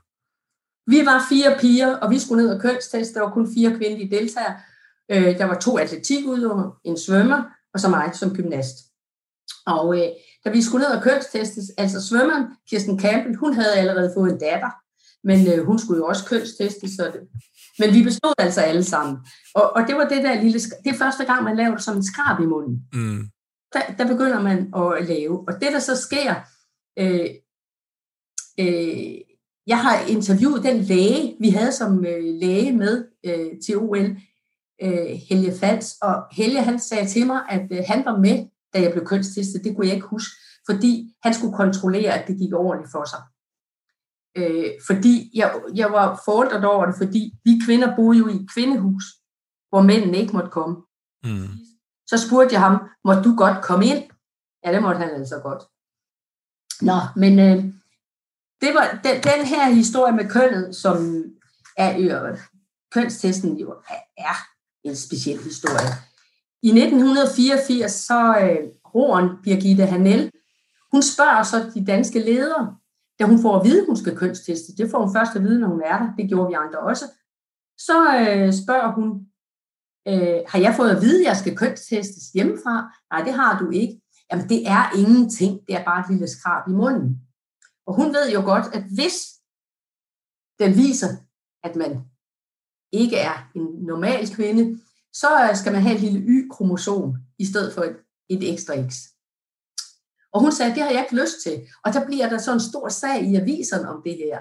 [0.87, 3.13] Vi var fire piger, og vi skulle ned og kønsteste.
[3.13, 4.55] Der var kun fire kvindelige deltagere.
[5.11, 7.43] Øh, der var to atletikudøvere, en svømmer,
[7.73, 8.75] og så mig som gymnast.
[9.65, 10.09] Og øh,
[10.45, 14.39] da vi skulle ned og kønstestes, altså svømmeren, Kirsten Campbell, hun havde allerede fået en
[14.39, 14.71] datter,
[15.23, 17.21] men øh, hun skulle jo også kønstestes, så det,
[17.79, 19.17] men vi bestod altså alle sammen.
[19.55, 21.97] Og, og det var det der lille, det er første gang, man laver det som
[21.97, 22.81] en skrab i munden.
[22.93, 23.29] Mm.
[23.73, 25.47] Der, der begynder man at lave.
[25.47, 26.35] Og det, der så sker,
[26.99, 27.29] øh,
[28.59, 29.17] øh,
[29.67, 34.17] jeg har interviewet den læge, vi havde som øh, læge med øh, til OL,
[34.81, 38.45] øh, Helge Fals, og Helge han sagde til mig, at øh, han var med,
[38.75, 40.35] da jeg blev kønstestet, det kunne jeg ikke huske,
[40.65, 43.21] fordi han skulle kontrollere, at det gik ordentligt for sig.
[44.37, 48.49] Øh, fordi jeg, jeg var forældret over det, fordi vi kvinder boede jo i et
[48.53, 49.03] kvindehus,
[49.69, 50.75] hvor mændene ikke måtte komme.
[51.23, 51.49] Mm.
[52.07, 54.03] Så spurgte jeg ham, må du godt komme ind?
[54.65, 55.63] Ja, det måtte han altså godt.
[56.81, 57.63] Nå, men øh,
[58.61, 61.23] det var den, den her historie med kønnet, som
[61.77, 62.37] er øh,
[62.93, 63.75] kønstesten jo
[64.17, 64.35] er
[64.83, 65.89] en speciel historie.
[66.63, 70.31] I 1984, så øh, roeren Birgitte Hanel,
[70.91, 72.77] hun spørger så de danske ledere,
[73.19, 75.59] da hun får at vide, at hun skal kønsteste, det får hun først at vide,
[75.59, 77.05] når hun er der, det gjorde vi andre også,
[77.77, 79.07] så øh, spørger hun,
[80.07, 82.75] øh, har jeg fået at vide, at jeg skal kønstestes hjemmefra?
[83.11, 84.01] Nej, det har du ikke.
[84.31, 87.21] Jamen, det er ingenting, det er bare et lille skrab i munden.
[87.87, 89.17] Og hun ved jo godt, at hvis
[90.59, 91.07] den viser,
[91.63, 91.91] at man
[92.91, 94.79] ikke er en normal kvinde,
[95.21, 97.95] så øh, skal man have et lille Y-kromosom i stedet for et,
[98.29, 98.95] et ekstra X.
[100.33, 101.61] Og hun sagde, det har jeg ikke lyst til.
[101.85, 104.39] Og der bliver der så en stor sag i aviserne om det her,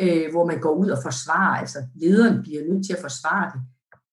[0.00, 3.60] øh, hvor man går ud og forsvarer, altså lederen bliver nødt til at forsvare det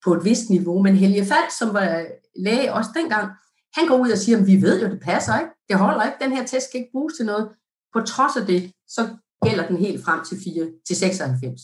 [0.04, 0.82] på et vist niveau.
[0.82, 3.32] Men Helge Fald, som var øh, læge også dengang,
[3.76, 5.52] han går ud og siger, at vi ved jo, det passer ikke.
[5.70, 6.18] Det holder ikke.
[6.22, 7.50] Den her test skal ikke bruges til noget.
[7.94, 11.62] På trods af det, så gælder den helt frem til 4 til 96.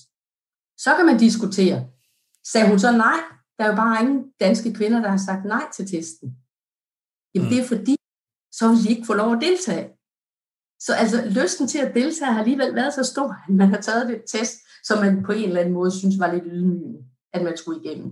[0.78, 1.86] Så kan man diskutere.
[2.52, 3.20] Sagde hun så nej?
[3.58, 6.38] Der er jo bare ingen danske kvinder, der har sagt nej til testen.
[7.34, 7.54] Jamen mm.
[7.54, 7.96] det er fordi,
[8.52, 9.90] så vil de ikke få lov at deltage.
[10.80, 14.10] Så altså, lysten til at deltage har alligevel været så stor, at man har taget
[14.10, 17.58] det test, som man på en eller anden måde synes var lidt ydmygende, at man
[17.58, 18.10] skulle igennem.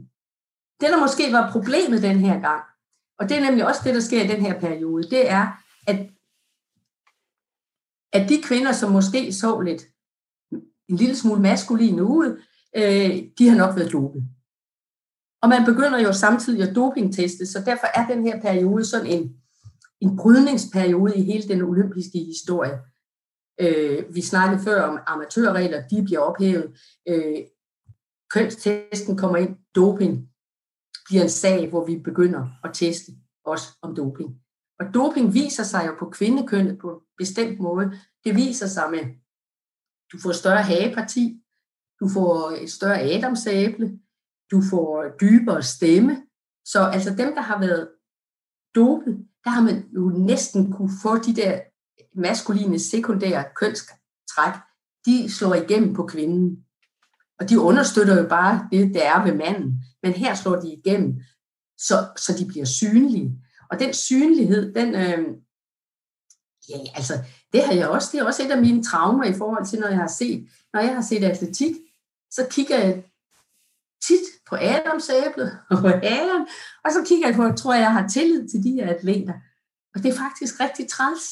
[0.80, 2.64] Det, der måske var problemet den her gang,
[3.20, 5.48] og det er nemlig også det, der sker i den her periode, det er,
[5.88, 6.10] at,
[8.14, 9.84] at de kvinder, som måske så lidt
[10.90, 12.42] en lille smule maskuline ud,
[12.76, 14.35] øh, de har nok været dopet.
[15.46, 19.36] Og man begynder jo samtidig at dopingteste, så derfor er den her periode sådan en,
[20.02, 22.80] en brydningsperiode i hele den olympiske historie.
[23.62, 26.80] Øh, vi snakkede før om amatørregler, de bliver ophævet.
[27.08, 27.38] Øh,
[28.34, 30.30] kønstesten kommer ind, doping
[31.06, 33.12] bliver en sag, hvor vi begynder at teste
[33.44, 34.30] også om doping.
[34.80, 38.00] Og doping viser sig jo på kvindekønnet på en bestemt måde.
[38.24, 39.04] Det viser sig med,
[40.12, 41.42] du får større hageparti,
[42.00, 44.00] du får et større adamsæble,
[44.52, 46.24] du får dybere stemme.
[46.66, 47.90] Så altså dem, der har været
[48.76, 51.62] dopet, der har man jo næsten kunne få de der
[52.16, 53.98] maskuline sekundære kønstræk
[54.36, 54.54] træk,
[55.06, 56.66] de slår igennem på kvinden.
[57.40, 59.84] Og de understøtter jo bare det, der er ved manden.
[60.04, 61.22] Men her slår de igennem,
[61.78, 63.40] så, så de bliver synlige.
[63.72, 65.28] Og den synlighed, den, øh,
[66.70, 67.14] ja, altså,
[67.54, 69.88] det har jeg også, det er også et af mine traumer i forhold til, når
[69.88, 71.76] jeg har set, når jeg har set atletik,
[72.32, 73.04] så kigger jeg
[74.08, 76.48] tit på Adams æble og på Adam,
[76.86, 79.34] og så kigger jeg på, at tror jeg, jeg har tillid til de her atleter.
[79.96, 81.24] Og det er faktisk rigtig træls.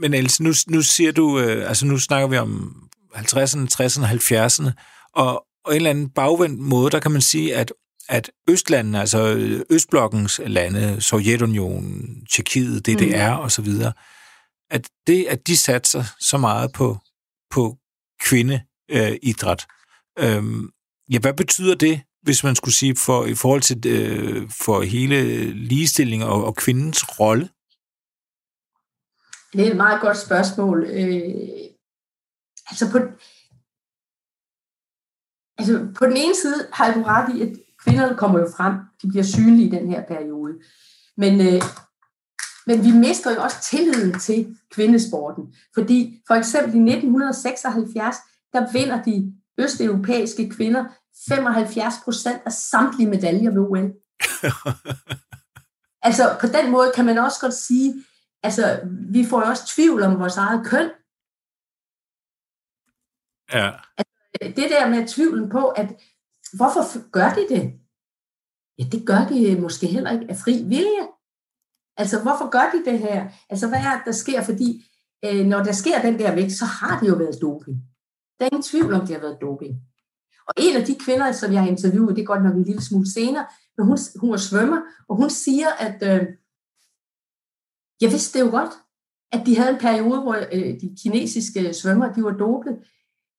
[0.00, 2.74] Men Else, nu, nu siger du, øh, altså nu snakker vi om
[3.14, 4.70] 50'erne, 60'erne, 70'erne,
[5.14, 7.72] og, og en eller anden bagvendt måde, der kan man sige, at
[8.10, 9.18] at Østlandene, altså
[9.70, 13.44] Østblokkens lande, Sovjetunionen, Tjekkiet, DDR mm.
[13.44, 13.68] osv.,
[14.70, 16.98] at det, at de satser så meget på,
[17.50, 17.76] på
[18.20, 19.66] kvindeidræt,
[20.18, 20.70] øh, øhm,
[21.10, 25.42] ja, hvad betyder det, hvis man skulle sige, for, i forhold til øh, for hele
[25.52, 27.48] ligestilling og, og kvindens rolle?
[29.52, 30.84] Det er et meget godt spørgsmål.
[30.84, 31.34] Øh,
[32.70, 32.98] altså, på,
[35.58, 37.52] altså på den ene side har du ret i, at
[37.84, 40.52] kvinderne kommer jo frem, de bliver synlige i den her periode.
[41.16, 41.62] Men, øh,
[42.66, 48.16] men vi mister jo også tilliden til kvindesporten, fordi for eksempel i 1976,
[48.52, 50.84] der vinder de østeuropæiske kvinder
[51.28, 53.92] 75 procent af samtlige medaljer ved OL.
[56.08, 58.04] altså på den måde kan man også godt sige,
[58.42, 60.90] altså vi får jo også tvivl om vores eget køn.
[63.52, 63.70] Ja.
[63.98, 64.14] Altså,
[64.56, 65.88] det der med tvivlen på, at
[66.52, 67.80] hvorfor gør de det?
[68.78, 71.04] Ja, det gør de måske heller ikke af fri vilje.
[71.96, 73.30] Altså, hvorfor gør de det her?
[73.50, 74.42] Altså, hvad er det, der sker?
[74.42, 74.68] Fordi
[75.24, 77.76] øh, når der sker den der vægt, så har det jo været doping.
[78.38, 79.89] Der er ingen tvivl om, det har været doping.
[80.50, 82.82] Og en af de kvinder, som jeg har interviewet, det er godt nok en lille
[82.82, 86.26] smule senere, men hun, hun er svømmer, og hun siger, at øh,
[88.00, 88.70] jeg vidste det jo godt,
[89.32, 92.78] at de havde en periode, hvor øh, de kinesiske svømmer, de var dopet.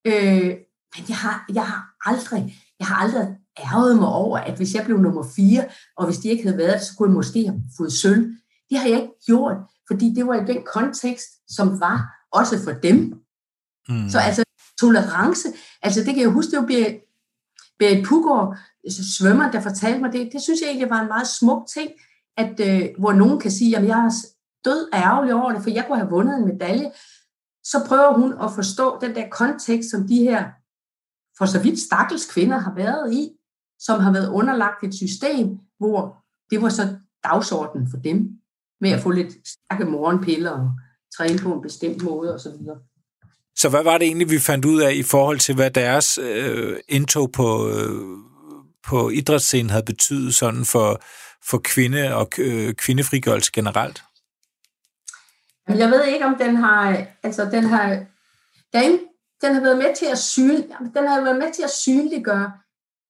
[0.05, 0.51] Øh,
[0.95, 3.27] men jeg har, jeg har aldrig, jeg har aldrig
[3.59, 5.65] ærget mig over, at hvis jeg blev nummer fire,
[5.97, 8.35] og hvis de ikke havde været så kunne jeg måske have fået sølv.
[8.69, 11.99] Det har jeg ikke gjort, fordi det var i den kontekst, som var
[12.31, 12.95] også for dem.
[13.89, 14.09] Mm.
[14.09, 14.43] Så altså
[14.81, 15.47] tolerance,
[15.81, 16.99] altså det kan jeg huske, det var Berit,
[17.79, 20.29] Berit Pugård, altså, svømmer, der fortalte mig det.
[20.33, 21.91] Det synes jeg egentlig var en meget smuk ting,
[22.37, 24.11] at, øh, hvor nogen kan sige, at jeg er
[24.65, 26.91] død ærgerlig over det, for jeg kunne have vundet en medalje.
[27.63, 30.43] Så prøver hun at forstå den der kontekst, som de her
[31.37, 33.31] for så vidt stakkels kvinder har været i,
[33.79, 36.17] som har været underlagt et system, hvor
[36.49, 38.39] det var så dagsordenen for dem,
[38.81, 40.71] med at få lidt stærke morgenpiller og
[41.17, 42.51] træne på en bestemt måde osv.
[43.55, 46.77] Så hvad var det egentlig, vi fandt ud af i forhold til, hvad deres øh,
[46.89, 48.17] indtog på, øh,
[48.83, 51.01] på idrætsscenen havde betydet sådan for,
[51.49, 54.01] for kvinde og øh, kvindefrigørelse generelt?
[55.67, 58.05] Jeg ved ikke, om den har, altså den har,
[58.73, 58.99] den,
[59.41, 60.63] den har været med til at syne,
[60.95, 62.51] den har været med til at synliggøre,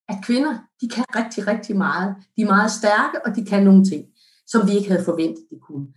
[0.09, 2.15] at kvinder, de kan rigtig, rigtig meget.
[2.37, 4.05] De er meget stærke, og de kan nogle ting,
[4.47, 5.87] som vi ikke havde forventet, de kunne.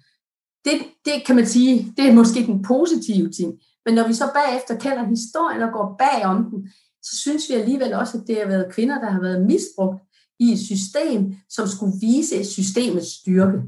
[0.65, 0.73] Det,
[1.05, 3.53] det kan man sige, det er måske den positive ting.
[3.85, 6.69] Men når vi så bagefter kender historien og går bag om den,
[7.03, 10.03] så synes vi alligevel også, at det har været kvinder, der har været misbrugt
[10.41, 13.63] i et system, som skulle vise systemets styrke.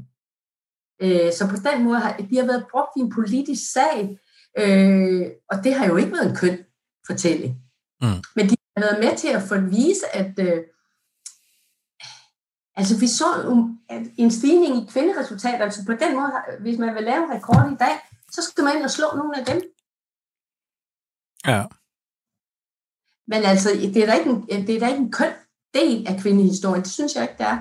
[1.01, 4.17] Øh, så på den måde har de har været brugt i en politisk sag,
[4.59, 6.57] Øh, og det har jo ikke været en køn
[7.07, 7.55] fortælling.
[8.01, 8.21] Mm.
[8.35, 10.63] Men de har været med til at få vise, at øh,
[12.75, 13.25] altså vi så
[14.17, 17.95] en stigning i kvinderesultater, altså på den måde, hvis man vil lave rekord i dag,
[18.31, 19.61] så skal man ind og slå nogle af dem.
[21.47, 21.63] Ja.
[23.27, 25.33] Men altså, det er da ikke en, det er da ikke en køn
[25.73, 26.83] del af kvindehistorien.
[26.83, 27.57] Det synes jeg ikke, det er.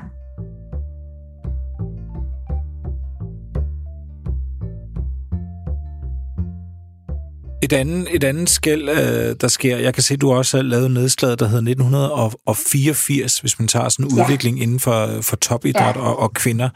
[7.62, 10.62] Et andet, et andet skæld, øh, der sker, jeg kan se, at du også har
[10.62, 14.25] lavet nedslaget, der hedder 1984, hvis man tager sådan en ja.
[14.25, 16.01] udvikling inden for, for topidræt ja.
[16.01, 16.68] og, og kvinder.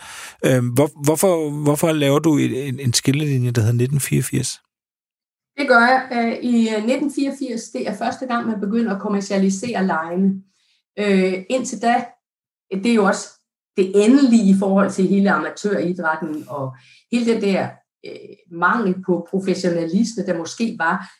[0.44, 4.60] Øh, hvor, hvorfor, hvorfor laver du en, en skillelinje, der hedder 1984?
[5.60, 6.08] Det gør jeg.
[6.12, 10.42] Øh, I øh, 1984, det er første gang, man begynder at kommercialisere lejene.
[10.98, 12.04] Øh, indtil da,
[12.72, 13.28] det er jo også
[13.76, 16.74] det endelige i forhold til hele amatøridrætten og
[17.12, 17.68] hele den der
[18.06, 21.10] øh, mangel på professionalisme, der måske var.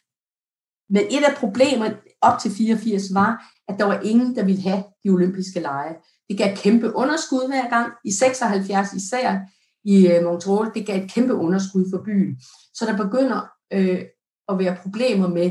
[0.93, 4.85] Men et af problemerne op til 84 var, at der var ingen, der ville have
[5.05, 5.95] de olympiske lege.
[6.29, 9.39] Det gav kæmpe underskud hver gang, i 76 især
[9.85, 12.41] i øh, Montreal, det gav et kæmpe underskud for byen.
[12.75, 14.03] Så der begynder øh,
[14.51, 15.51] at være problemer med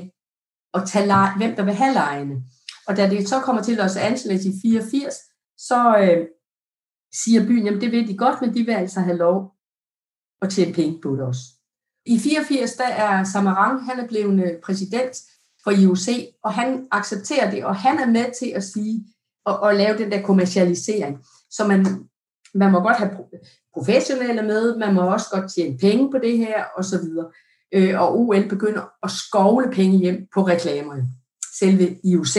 [0.74, 2.44] at tage lege, hvem der vil have lejene.
[2.88, 5.16] Og da det så kommer til Los Angeles i 84,
[5.58, 6.28] så øh,
[7.14, 9.54] siger byen, jamen det vil de godt, men de vil altså have lov
[10.42, 11.42] at tjene penge på det også.
[12.06, 15.18] I 84, der er Samarang, han er blevet øh, præsident
[15.64, 16.08] for IOC,
[16.44, 19.06] og han accepterer det, og han er med til at sige,
[19.46, 21.26] og, og lave den der kommercialisering.
[21.50, 21.86] Så man,
[22.54, 23.12] man må godt have
[23.74, 27.32] professionelle med, man må også godt tjene penge på det her, og så videre.
[27.74, 31.04] Øh, og OL begynder at skovle penge hjem på reklamerne,
[31.60, 32.36] selve IOC.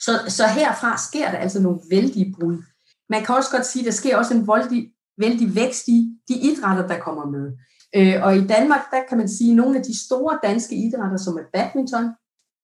[0.00, 2.62] Så, så herfra sker der altså nogle vældige brud.
[3.08, 6.34] Man kan også godt sige, at der sker også en voldig, vældig vækst i de
[6.34, 7.52] idrætter, der kommer med.
[7.96, 11.16] Øh, og i Danmark, der kan man sige, at nogle af de store danske idrætter,
[11.16, 12.10] som er badminton,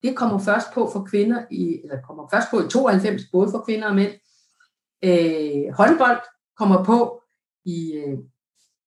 [0.03, 3.65] det kommer først på for kvinder, i, eller kommer først på i 92, både for
[3.67, 4.13] kvinder og mænd.
[5.05, 6.21] Øh, håndbold
[6.59, 7.23] kommer på
[7.65, 8.19] i, øh,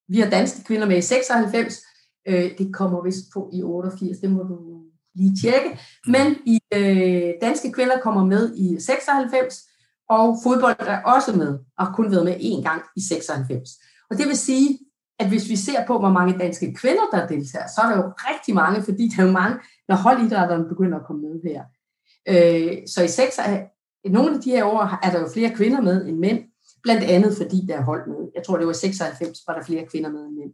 [0.08, 1.82] vi har danske kvinder med i 96,
[2.28, 4.82] øh, det kommer vist på i 88, det må du
[5.16, 5.80] lige tjekke.
[6.08, 9.68] Men i øh, danske kvinder kommer med i 96,
[10.10, 13.70] og fodbold er også med, og har kun været med én gang i 96.
[14.10, 14.80] Og det vil sige,
[15.20, 18.12] at hvis vi ser på, hvor mange danske kvinder, der deltager, så er der jo
[18.30, 19.58] rigtig mange, fordi der er jo mange,
[19.88, 21.64] når holdidrætterne begynder at komme med her.
[22.32, 25.82] Øh, så i 6, øh, nogle af de her år er der jo flere kvinder
[25.82, 26.40] med end mænd,
[26.84, 28.32] blandt andet fordi der er hold med.
[28.36, 30.54] Jeg tror, det var 96, var der flere kvinder med end mænd.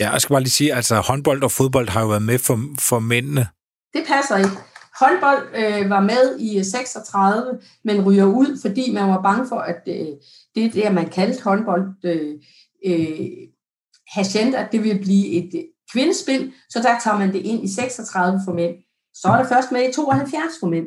[0.00, 2.58] Ja, jeg skal bare lige sige, altså håndbold og fodbold har jo været med for,
[2.78, 3.48] for mændene.
[3.94, 4.56] Det passer ikke.
[5.00, 9.82] Håndbold øh, var med i 36, men ryger ud, fordi man var bange for, at
[9.88, 10.06] øh,
[10.54, 12.34] det der, man kaldte håndbold, øh,
[12.86, 13.28] øh,
[14.08, 18.40] Hacienda, det vil blive et øh, kvindespil, så der tager man det ind i 36
[18.44, 18.74] for mænd.
[19.14, 20.86] Så er det først med i 72 for mænd.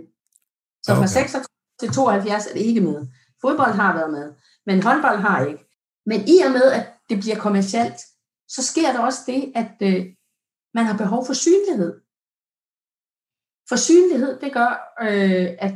[0.84, 1.01] Så okay.
[1.01, 1.45] fra 36
[1.80, 3.07] til 72 er det ikke med.
[3.41, 4.32] Fodbold har været med,
[4.66, 5.64] men håndbold har ikke.
[6.05, 7.99] Men i og med, at det bliver kommercielt,
[8.56, 10.06] så sker der også det, at øh,
[10.74, 12.01] man har behov for synlighed.
[13.70, 15.74] For synlighed, det gør, øh, at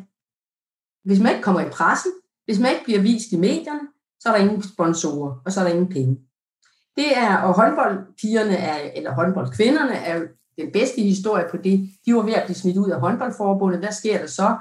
[1.03, 2.11] hvis man ikke kommer i pressen,
[2.45, 3.87] hvis man ikke bliver vist i medierne,
[4.19, 6.17] så er der ingen sponsorer, og så er der ingen penge.
[6.95, 11.89] Det er, og håndboldpigerne, er, eller håndboldkvinderne, er den bedste historie på det.
[12.05, 13.79] De var ved at blive smidt ud af håndboldforbundet.
[13.79, 14.57] Hvad sker der så?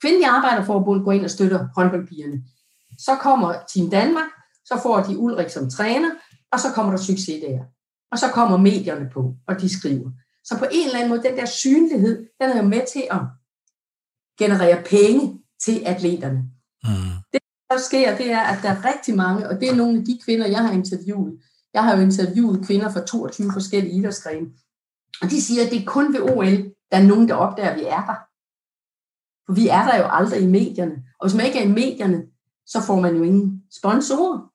[0.00, 2.42] Kvindelige Arbejderforbund går ind og støtter håndboldpigerne.
[2.98, 4.30] Så kommer Team Danmark,
[4.64, 6.10] så får de Ulrik som træner,
[6.52, 7.64] og så kommer der succes der.
[8.12, 10.10] Og så kommer medierne på, og de skriver.
[10.44, 13.20] Så på en eller anden måde, den der synlighed, den er jo med til at
[14.38, 16.38] generere penge til atleterne.
[16.84, 17.16] Mm.
[17.32, 17.40] Det,
[17.70, 20.20] der sker, det er, at der er rigtig mange, og det er nogle af de
[20.24, 21.40] kvinder, jeg har interviewet.
[21.74, 24.46] Jeg har jo interviewet kvinder fra 22 forskellige idrætsgrene,
[25.22, 27.78] og de siger, at det er kun ved OL, der er nogen, der opdager, at
[27.78, 28.18] vi er der.
[29.46, 31.04] For vi er der jo aldrig i medierne.
[31.18, 32.22] Og hvis man ikke er i medierne,
[32.66, 34.49] så får man jo ingen sponsorer.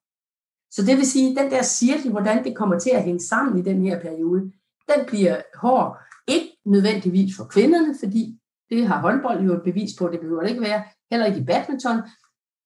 [0.72, 3.60] Så det vil sige, at den der cirkel, hvordan det kommer til at hænge sammen
[3.60, 4.42] i den her periode,
[4.90, 5.98] den bliver hård.
[6.28, 8.40] Ikke nødvendigvis for kvinderne, fordi
[8.70, 11.44] det har håndbold jo et bevis på, det behøver det ikke være, heller ikke i
[11.44, 11.98] badminton,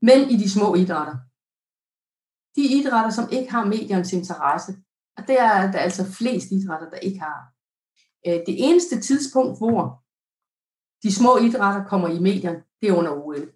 [0.02, 1.18] men i de små idrætter.
[2.56, 4.72] De idrætter, som ikke har mediernes interesse,
[5.18, 7.54] og det er der er altså flest idrætter, der ikke har.
[8.28, 10.04] Øh, det eneste tidspunkt, hvor
[11.04, 13.52] de små idrætter kommer i medierne, det er under OL.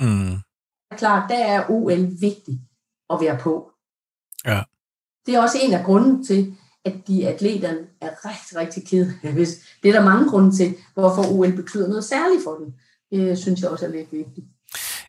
[0.00, 0.36] Mm.
[0.84, 2.60] Det er klart, der er OL vigtigt
[3.10, 3.72] at være på.
[4.46, 4.62] Ja.
[5.26, 9.12] Det er også en af grunden til, at de atleterne er rigtig, rigtig kede.
[9.82, 12.72] Det er der mange grunde til, hvorfor OL betyder noget særligt for dem.
[13.10, 14.46] Det synes jeg også er lidt vigtigt.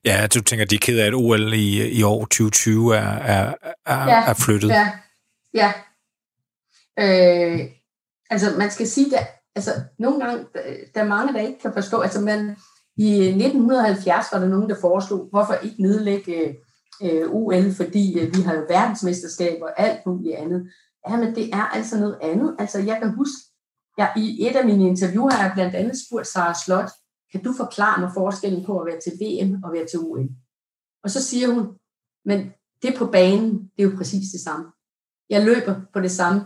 [0.05, 3.53] Ja, du tænker, de er ked af, at OL i, i år 2020 er, er,
[3.85, 4.69] er, ja, er flyttet.
[4.69, 4.91] Ja,
[5.53, 5.73] ja.
[6.99, 7.59] Øh,
[8.29, 10.45] altså, man skal sige, at altså, nogle gange,
[10.95, 12.55] der er mange, der ikke kan forstå, altså man,
[12.97, 16.55] i 1970 var der nogen, der foreslog, hvorfor ikke nedlægge
[17.03, 20.71] øh, OL, fordi øh, vi har jo verdensmesterskaber og alt muligt andet.
[21.09, 22.55] Ja, men det er altså noget andet.
[22.59, 23.41] Altså, jeg kan huske,
[23.97, 26.89] jeg, i et af mine interviewer har jeg blandt andet spurgt Sara Slot,
[27.31, 30.29] kan du forklare mig forskellen på at være til VM og være til OL?
[31.03, 31.67] Og så siger hun,
[32.25, 34.65] men det på banen, det er jo præcis det samme.
[35.29, 36.41] Jeg løber på det samme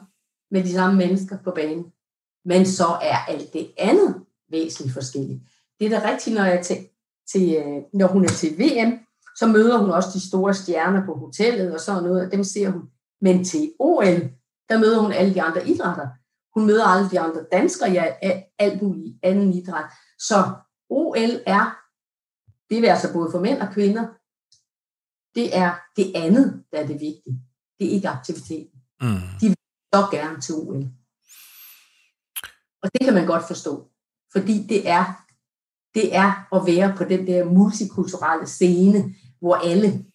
[0.51, 1.85] med de samme mennesker på banen.
[2.45, 4.15] Men så er alt det andet
[4.49, 5.41] væsentligt forskelligt.
[5.79, 6.77] Det er da rigtigt, når, jeg til,
[7.31, 8.99] til, når hun er til VM,
[9.37, 12.69] så møder hun også de store stjerner på hotellet og sådan noget, og dem ser
[12.69, 12.81] hun.
[13.21, 14.29] Men til OL,
[14.69, 16.07] der møder hun alle de andre idrætter.
[16.55, 17.97] Hun møder alle de andre danskere i
[18.59, 19.91] alt muligt anden idræt.
[20.19, 20.53] Så
[20.89, 21.77] OL er,
[22.69, 24.07] det vil altså både for mænd og kvinder,
[25.35, 27.41] det er det andet, der er det vigtige.
[27.79, 28.79] Det er ikke aktiviteten.
[29.01, 29.21] Mm.
[29.41, 29.57] De vil
[29.93, 30.85] så gerne til OL.
[32.83, 33.91] Og det kan man godt forstå,
[34.31, 35.25] fordi det er,
[35.93, 40.05] det er at være på den der multikulturelle scene, hvor alle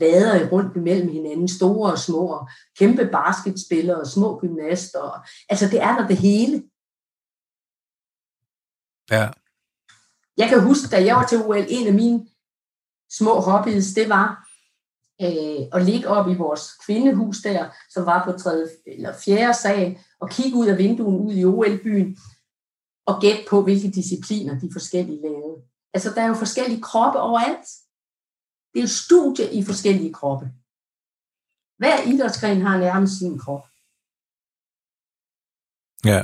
[0.00, 5.26] vader rundt imellem hinanden, store og små, og kæmpe basketspillere og små gymnaster.
[5.48, 6.62] Altså det er der det hele.
[9.10, 9.30] Ja.
[10.36, 12.26] Jeg kan huske, da jeg var til OL, en af mine
[13.10, 14.48] små hobbies, det var
[15.22, 19.98] øh, og ligge op i vores kvindehus der, som var på tredje eller fjerde sal,
[20.20, 22.18] og kigge ud af vinduet ud i OL-byen,
[23.06, 25.62] og gætte på, hvilke discipliner de forskellige lavede.
[25.94, 27.68] Altså, der er jo forskellige kroppe overalt.
[28.76, 30.46] Det er studie i forskellige kroppe.
[31.78, 33.64] Hver idrætsgren har nærmest sin krop.
[36.04, 36.22] Ja.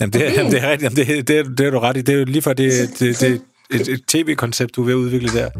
[0.00, 0.82] Jamen, det, jamen, det er rigtigt.
[0.82, 2.00] Jamen, det, det, det er du ret i.
[2.00, 4.96] Det er jo lige for det, det, det, et, et tv-koncept, du er ved at
[4.96, 5.50] udvikle der.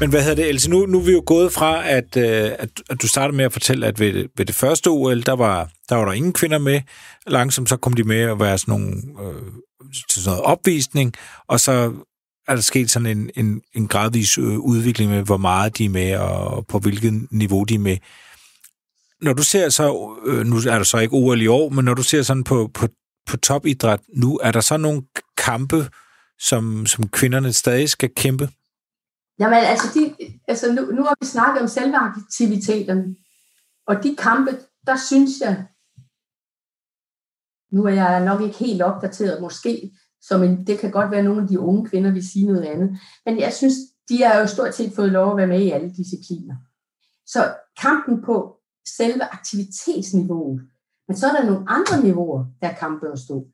[0.00, 0.70] Men hvad hedder det, Else?
[0.70, 3.52] Nu, nu er vi jo gået fra, at, øh, at, at du startede med at
[3.52, 6.80] fortælle, at ved, ved det første OL, der var, der var der ingen kvinder med.
[7.26, 9.42] Langsomt så kom de med at være sådan nogle, øh,
[10.10, 11.12] til sådan noget opvisning,
[11.48, 11.92] og så
[12.48, 15.88] er der sket sådan en, en, en gradvis øh, udvikling med, hvor meget de er
[15.88, 17.96] med, og på hvilket niveau de er med.
[19.22, 21.94] Når du ser så, øh, nu er der så ikke OL i år, men når
[21.94, 22.88] du ser sådan på, på,
[23.26, 25.02] på topidræt nu, er der så nogle
[25.36, 25.88] kampe,
[26.38, 28.48] som, som kvinderne stadig skal kæmpe?
[29.40, 30.14] Jamen, altså, de,
[30.48, 33.16] altså nu, nu har vi snakket om selve aktiviteterne,
[33.86, 34.50] og de kampe,
[34.86, 35.66] der synes jeg,
[37.72, 41.24] nu er jeg nok ikke helt opdateret, måske, som en, det kan godt være, at
[41.24, 43.74] nogle af de unge kvinder vil sige noget andet, men jeg synes,
[44.08, 46.56] de har jo stort set fået lov at være med i alle discipliner.
[47.26, 48.56] Så kampen på
[48.98, 50.60] selve aktivitetsniveauet,
[51.08, 53.46] men så er der nogle andre niveauer, der kampen at stå.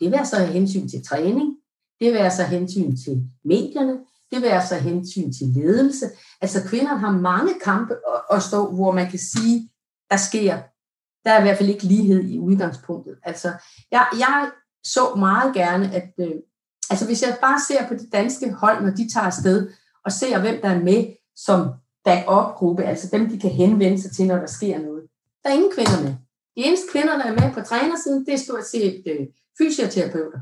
[0.00, 1.56] Det vil altså hensyn til træning,
[2.00, 3.98] det vil altså hensyn til medierne,
[4.32, 6.06] det vil altså hensyn til ledelse.
[6.40, 7.94] Altså kvinder har mange kampe
[8.32, 9.70] at stå, hvor man kan sige,
[10.10, 10.54] der sker,
[11.24, 13.18] der er i hvert fald ikke lighed i udgangspunktet.
[13.22, 13.52] Altså
[13.90, 14.50] jeg, jeg
[14.84, 16.34] så meget gerne, at øh,
[16.90, 19.70] altså hvis jeg bare ser på det danske hold, når de tager afsted,
[20.04, 21.68] og ser, hvem der er med som
[22.04, 25.02] back-up-gruppe, altså dem, de kan henvende sig til, når der sker noget.
[25.42, 26.14] Der er ingen kvinder med.
[26.56, 29.26] De eneste kvinder, der er med på trænersiden, det er stort set øh,
[29.58, 30.40] fysioterapeuter.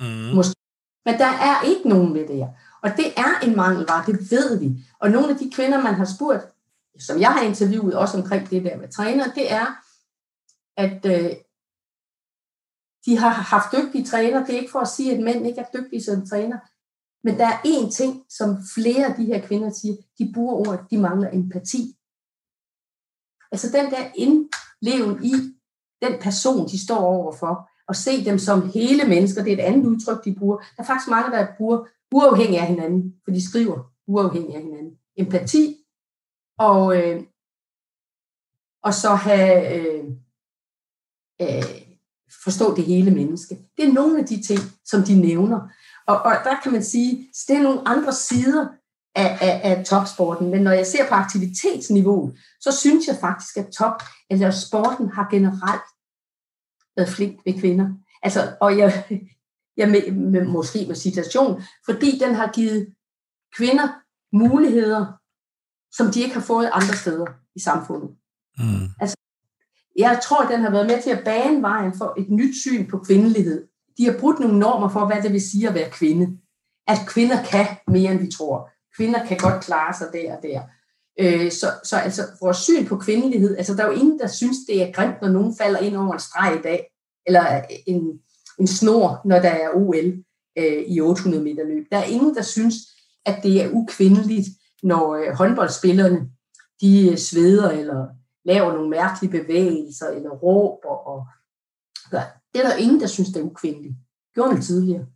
[0.00, 0.34] Mm.
[0.36, 0.59] Måske
[1.04, 2.48] men der er ikke nogen med det her.
[2.82, 4.84] Og det er en mangelvare, det ved vi.
[4.98, 6.54] Og nogle af de kvinder, man har spurgt,
[6.98, 9.66] som jeg har interviewet også omkring det der med træner, det er,
[10.76, 11.36] at øh,
[13.06, 14.46] de har haft dygtige træner.
[14.46, 16.58] Det er ikke for at sige, at mænd ikke er dygtige som træner.
[17.24, 20.90] Men der er én ting, som flere af de her kvinder siger, de bruger ordet,
[20.90, 21.96] de mangler empati.
[23.52, 25.32] Altså den der indleven i
[26.02, 29.42] den person, de står overfor og se dem som hele mennesker.
[29.42, 30.56] Det er et andet udtryk, de bruger.
[30.56, 34.92] Der er faktisk mange, der bruger uafhængig af hinanden, for de skriver uafhængig af hinanden.
[35.16, 35.76] Empati
[36.58, 37.22] og, øh,
[38.82, 40.04] og så have øh,
[41.42, 41.64] øh,
[42.44, 43.58] forstå det hele menneske.
[43.76, 45.60] Det er nogle af de ting, som de nævner.
[46.06, 48.66] Og, og der kan man sige, at det er nogle andre sider
[49.14, 50.50] af, af, af topsporten.
[50.50, 55.28] Men når jeg ser på aktivitetsniveauet, så synes jeg faktisk, at top, eller sporten har
[55.30, 55.82] generelt
[56.96, 57.88] været flink ved kvinder.
[58.22, 59.04] Altså, og jeg,
[59.76, 62.94] jeg med, med, måske med citation, fordi den har givet
[63.56, 63.88] kvinder
[64.32, 65.06] muligheder,
[65.92, 68.10] som de ikke har fået andre steder i samfundet.
[68.58, 68.86] Mm.
[69.00, 69.16] Altså,
[69.98, 72.98] jeg tror, den har været med til at bane vejen for et nyt syn på
[72.98, 73.68] kvindelighed.
[73.98, 76.38] De har brudt nogle normer for, hvad det vil sige at være kvinde.
[76.86, 78.70] At kvinder kan mere, end vi tror.
[78.96, 80.62] Kvinder kan godt klare sig der og der.
[81.20, 84.56] Øh, så, så altså, vores syn på kvindelighed, altså der er jo ingen, der synes,
[84.68, 86.86] det er grimt, når nogen falder ind over en streg i dag,
[87.26, 88.20] eller en,
[88.58, 90.24] en snor, når der er OL
[90.58, 91.86] øh, i 800 meter løb.
[91.92, 92.74] Der er ingen, der synes,
[93.26, 94.48] at det er ukvindeligt,
[94.82, 96.30] når øh, håndboldspillerne
[96.80, 98.06] de øh, sveder eller
[98.44, 100.88] laver nogle mærkelige bevægelser eller råber.
[100.88, 101.26] Og,
[102.10, 102.40] gør.
[102.54, 103.94] Det er der ingen, der synes, det er ukvindeligt.
[104.34, 105.06] Gjorde man tidligere.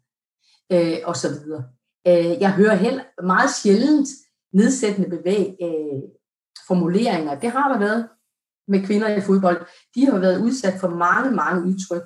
[0.72, 1.64] Øh, og så videre.
[2.06, 4.08] Øh, jeg hører heller meget sjældent
[4.54, 6.02] nedsættende bevæg, øh,
[6.68, 7.40] formuleringer.
[7.40, 8.08] Det har der været
[8.68, 9.66] med kvinder i fodbold.
[9.94, 12.02] De har været udsat for mange, mange udtryk,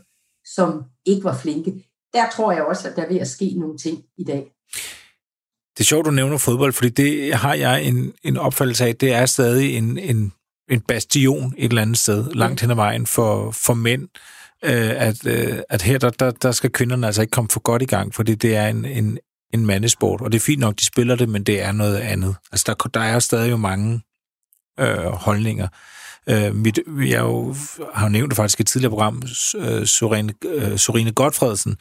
[0.55, 1.71] som ikke var flinke.
[2.13, 4.53] Der tror jeg også, at der er ved at ske nogle ting i dag.
[5.77, 9.13] Det er sjovt, du nævner fodbold, fordi det har jeg en, en opfattelse af, det
[9.13, 10.33] er stadig en, en,
[10.71, 14.09] en bastion et eller andet sted, langt hen ad vejen for, for mænd,
[14.65, 17.83] øh, at, øh, at her der, der, der skal kvinderne altså ikke komme for godt
[17.83, 19.19] i gang, fordi det er en, en,
[19.55, 22.37] en mandesport, og det er fint nok, de spiller det, men det er noget andet.
[22.53, 24.01] Altså, der, der er stadig jo mange
[24.81, 25.69] øh, holdninger.
[26.29, 27.55] Øh, mit, jeg jo,
[27.95, 29.23] har jo nævnt det faktisk i et tidligere program,
[29.57, 31.77] øh, Sorine, øh, Sorine Godfredsen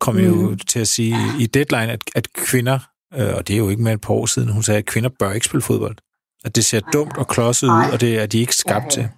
[0.00, 0.20] kom mm.
[0.20, 2.78] jo til at sige i Deadline, at, at kvinder,
[3.14, 5.10] øh, og det er jo ikke mere et par år siden, hun sagde, at kvinder
[5.18, 5.96] bør ikke spille fodbold.
[6.44, 9.08] At det ser dumt og klodset ud, og det er de ikke skabt ja, til.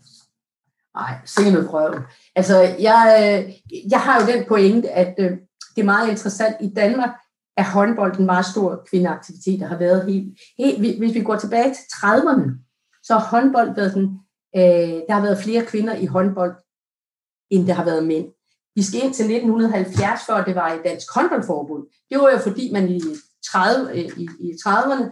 [0.97, 2.03] Nej, sikkert noget prøve.
[2.37, 3.55] Altså, jeg, øh,
[3.91, 5.31] jeg har jo den pointe, at øh,
[5.77, 6.57] det er meget interessant.
[6.61, 7.11] I Danmark
[7.57, 10.99] er håndbold en meget stor kvindeaktivitet, der har været helt, helt...
[10.99, 12.51] Hvis vi går tilbage til 30'erne,
[13.03, 14.21] så har håndbold været den
[14.57, 16.55] Øh, der har været flere kvinder i håndbold,
[17.51, 18.27] end der har været mænd.
[18.77, 21.83] vi skal ind til 1970, før det var i Dansk Håndboldforbund.
[22.11, 23.01] Det var jo fordi, man i,
[23.47, 25.05] 30, øh, i, i 30'erne,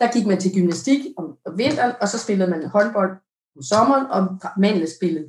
[0.00, 3.10] der gik man til gymnastik om, om vinteren, og så spillede man håndbold
[3.56, 4.22] om sommeren, og
[4.58, 5.28] mændene spillede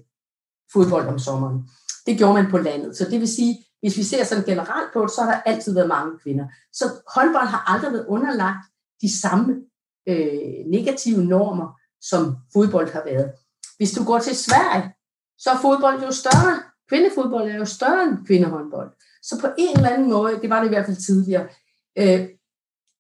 [0.74, 1.70] fodbold om sommeren.
[2.05, 2.97] Det gjorde man på landet.
[2.97, 5.73] Så det vil sige, hvis vi ser sådan generelt på det, så har der altid
[5.73, 6.45] været mange kvinder.
[6.73, 8.65] Så håndbold har aldrig været underlagt
[9.01, 9.61] de samme
[10.09, 13.32] øh, negative normer, som fodbold har været.
[13.77, 14.93] Hvis du går til Sverige,
[15.38, 16.63] så er fodbold jo større.
[16.89, 18.91] Kvindefodbold er jo større end kvindehåndbold.
[19.23, 21.47] Så på en eller anden måde, det var det i hvert fald tidligere,
[21.97, 22.27] øh,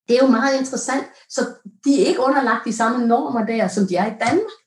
[0.07, 1.05] det er jo meget interessant.
[1.29, 1.41] Så
[1.85, 4.61] de er ikke underlagt de samme normer der, som de er i Danmark.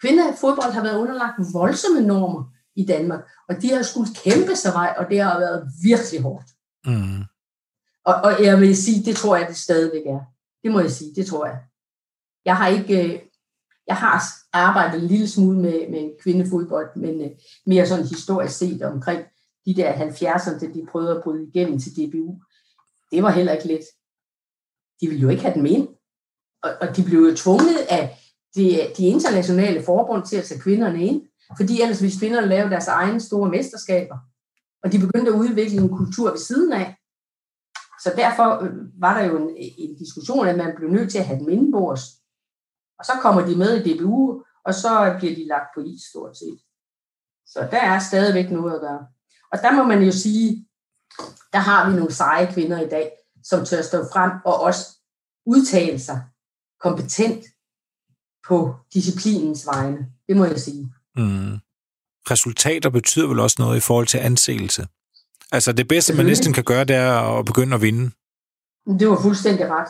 [0.00, 2.44] Kvindefodbold har været underlagt voldsomme normer
[2.76, 6.46] i Danmark, og de har skulle kæmpe sig vej, og det har været virkelig hårdt.
[6.86, 7.24] Mm.
[8.04, 10.20] Og, og jeg vil sige, det tror jeg, det stadigvæk er.
[10.62, 11.58] Det må jeg sige, det tror jeg.
[12.44, 13.20] Jeg har ikke, øh,
[13.86, 17.30] jeg har arbejdet en lille smule med, med kvindefodbold, men øh,
[17.66, 19.24] mere sådan historisk set omkring
[19.66, 22.40] de der 70'erne, da de prøvede at bryde igennem til DBU.
[23.12, 23.84] Det var heller ikke let.
[25.00, 25.88] De ville jo ikke have dem ind.
[26.62, 28.18] Og, og de blev jo tvunget af
[28.54, 31.22] de, de internationale forbund til at tage kvinderne ind.
[31.56, 34.18] Fordi ellers hvis kvinderne lave deres egne store mesterskaber.
[34.84, 36.96] Og de begyndte at udvikle en kultur ved siden af.
[38.02, 41.26] Så derfor øh, var der jo en, en diskussion, at man blev nødt til at
[41.26, 42.02] have dem indenbords.
[42.98, 46.36] Og så kommer de med i DBU, og så bliver de lagt på is stort
[46.38, 46.60] set.
[47.46, 49.06] Så der er stadigvæk noget at gøre.
[49.52, 50.68] Og der må man jo sige,
[51.52, 53.12] der har vi nogle seje kvinder i dag,
[53.44, 54.98] som tør stå frem og også
[55.46, 56.22] udtale sig
[56.80, 57.44] kompetent
[58.48, 60.12] på disciplinens vegne.
[60.28, 60.94] Det må jeg sige.
[61.16, 61.58] Mm.
[62.30, 64.86] Resultater betyder vel også noget i forhold til anseelse?
[65.52, 68.10] Altså det bedste, man næsten kan gøre, det er at begynde at vinde.
[68.98, 69.88] Det var fuldstændig ret.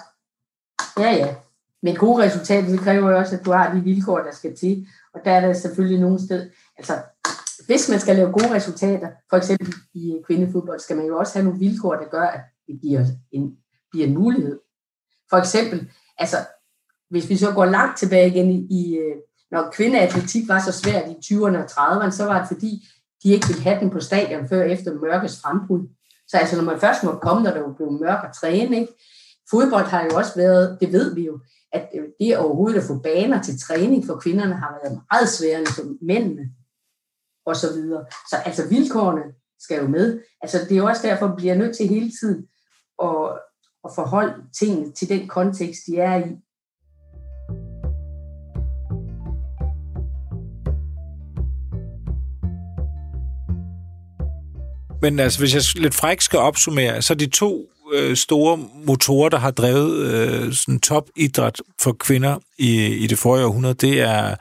[0.99, 1.35] Ja, ja.
[1.83, 4.87] Men gode resultater, det kræver jo også, at du har de vilkår, der skal til.
[5.14, 6.47] Og der er der selvfølgelig nogle steder,
[6.77, 6.99] altså
[7.66, 11.45] hvis man skal lave gode resultater, for eksempel i kvindefodbold, skal man jo også have
[11.45, 13.57] nogle vilkår, der gør, at det giver en,
[13.91, 14.61] bliver en mulighed.
[15.31, 16.37] For eksempel, altså
[17.11, 19.16] hvis vi så går langt tilbage igen i, i øh,
[19.51, 22.88] når kvindeatletik var så svært i 20'erne og 30'erne, så var det fordi,
[23.22, 25.88] de ikke ville have den på stadion før efter mørkets frembrud.
[26.28, 28.92] Så altså, når man først må komme, når det blev blevet mørk og træne, ikke?
[29.51, 31.40] Fodbold har jo også været, det ved vi jo,
[31.72, 35.59] at øh, det overhovedet at få baner til træning for kvinderne har været meget sværere
[35.59, 36.51] end for mændene,
[37.46, 38.05] og så videre.
[38.30, 39.22] Så altså vilkårene
[39.59, 40.20] skal jo med.
[40.42, 42.46] Altså det er jo også derfor, at vi bliver nødt til hele tiden
[43.03, 43.40] at,
[43.84, 46.30] at forholde tingene til den kontekst, de er i.
[55.03, 59.38] Men altså, hvis jeg lidt fræk skal opsummere, så de to øh, store motorer, der
[59.38, 64.34] har drevet øh, sådan topidræt for kvinder i, i det forrige århundrede, det er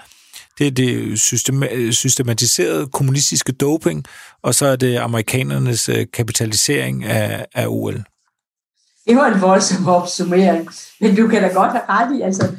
[0.60, 4.06] det, er det systema- systematiserede kommunistiske doping,
[4.42, 8.04] og så er det amerikanernes øh, kapitalisering af, af OL.
[9.08, 10.70] Det var en voldsom opsummering,
[11.02, 12.56] men du kan da godt have ret i, altså,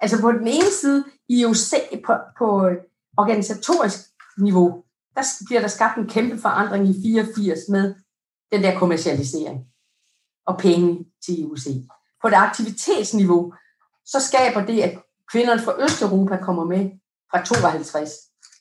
[0.00, 1.72] altså på den ene side, i OC
[2.06, 2.70] på, på
[3.18, 3.98] organisatorisk
[4.38, 4.82] niveau,
[5.16, 7.94] der bliver der skabt en kæmpe forandring i 84 med
[8.52, 9.66] den der kommercialisering
[10.46, 11.66] og penge til IUC.
[12.22, 13.54] På det aktivitetsniveau,
[14.04, 14.98] så skaber det, at
[15.32, 16.90] kvinderne fra Østeuropa kommer med
[17.30, 18.10] fra 52,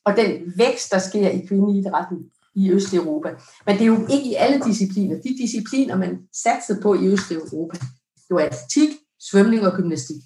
[0.06, 2.18] og den vækst, der sker i kvindeidrætten
[2.56, 3.30] i Østeuropa.
[3.66, 5.16] Men det er jo ikke i alle discipliner.
[5.16, 7.78] De discipliner, man satsede på i Østeuropa,
[8.28, 8.89] det var atletik,
[9.20, 10.22] svømning og gymnastik.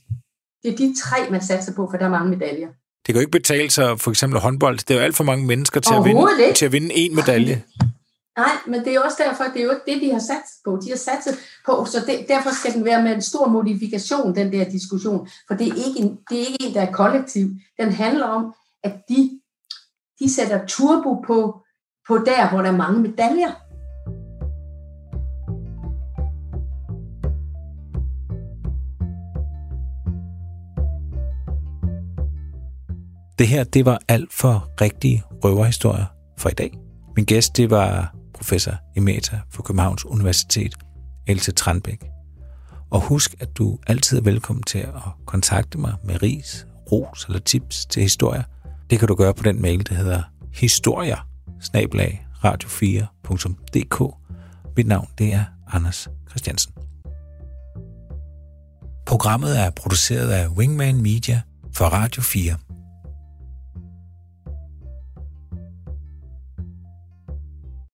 [0.63, 2.69] Det er de tre, man satser på, for der er mange medaljer.
[3.09, 4.77] Det kan jo ikke betale sig for eksempel håndbold.
[4.77, 7.63] Det er jo alt for mange mennesker til at vinde, til at vinde en medalje.
[8.37, 10.79] Nej, men det er også derfor, det er jo ikke det, de har sat på.
[10.85, 14.51] De har sat på, så det, derfor skal den være med en stor modifikation, den
[14.51, 15.29] der diskussion.
[15.47, 17.49] For det er ikke en, det er ikke en der er kollektiv.
[17.79, 18.53] Den handler om,
[18.83, 19.39] at de,
[20.19, 21.61] de sætter turbo på,
[22.07, 23.51] på der, hvor der er mange medaljer.
[33.39, 36.05] Det her, det var alt for rigtige røverhistorier
[36.37, 36.77] for i dag.
[37.15, 40.75] Min gæst, det var professor Emeta fra Københavns Universitet,
[41.27, 42.03] Else Tranbæk.
[42.89, 47.39] Og husk, at du altid er velkommen til at kontakte mig med ris, ros eller
[47.39, 48.43] tips til historier.
[48.89, 50.21] Det kan du gøre på den mail, der hedder
[50.53, 51.27] historier
[52.45, 54.15] radio4.dk.
[54.77, 56.73] Mit navn det er Anders Christiansen.
[59.05, 61.41] Programmet er produceret af Wingman Media
[61.73, 62.55] for Radio 4.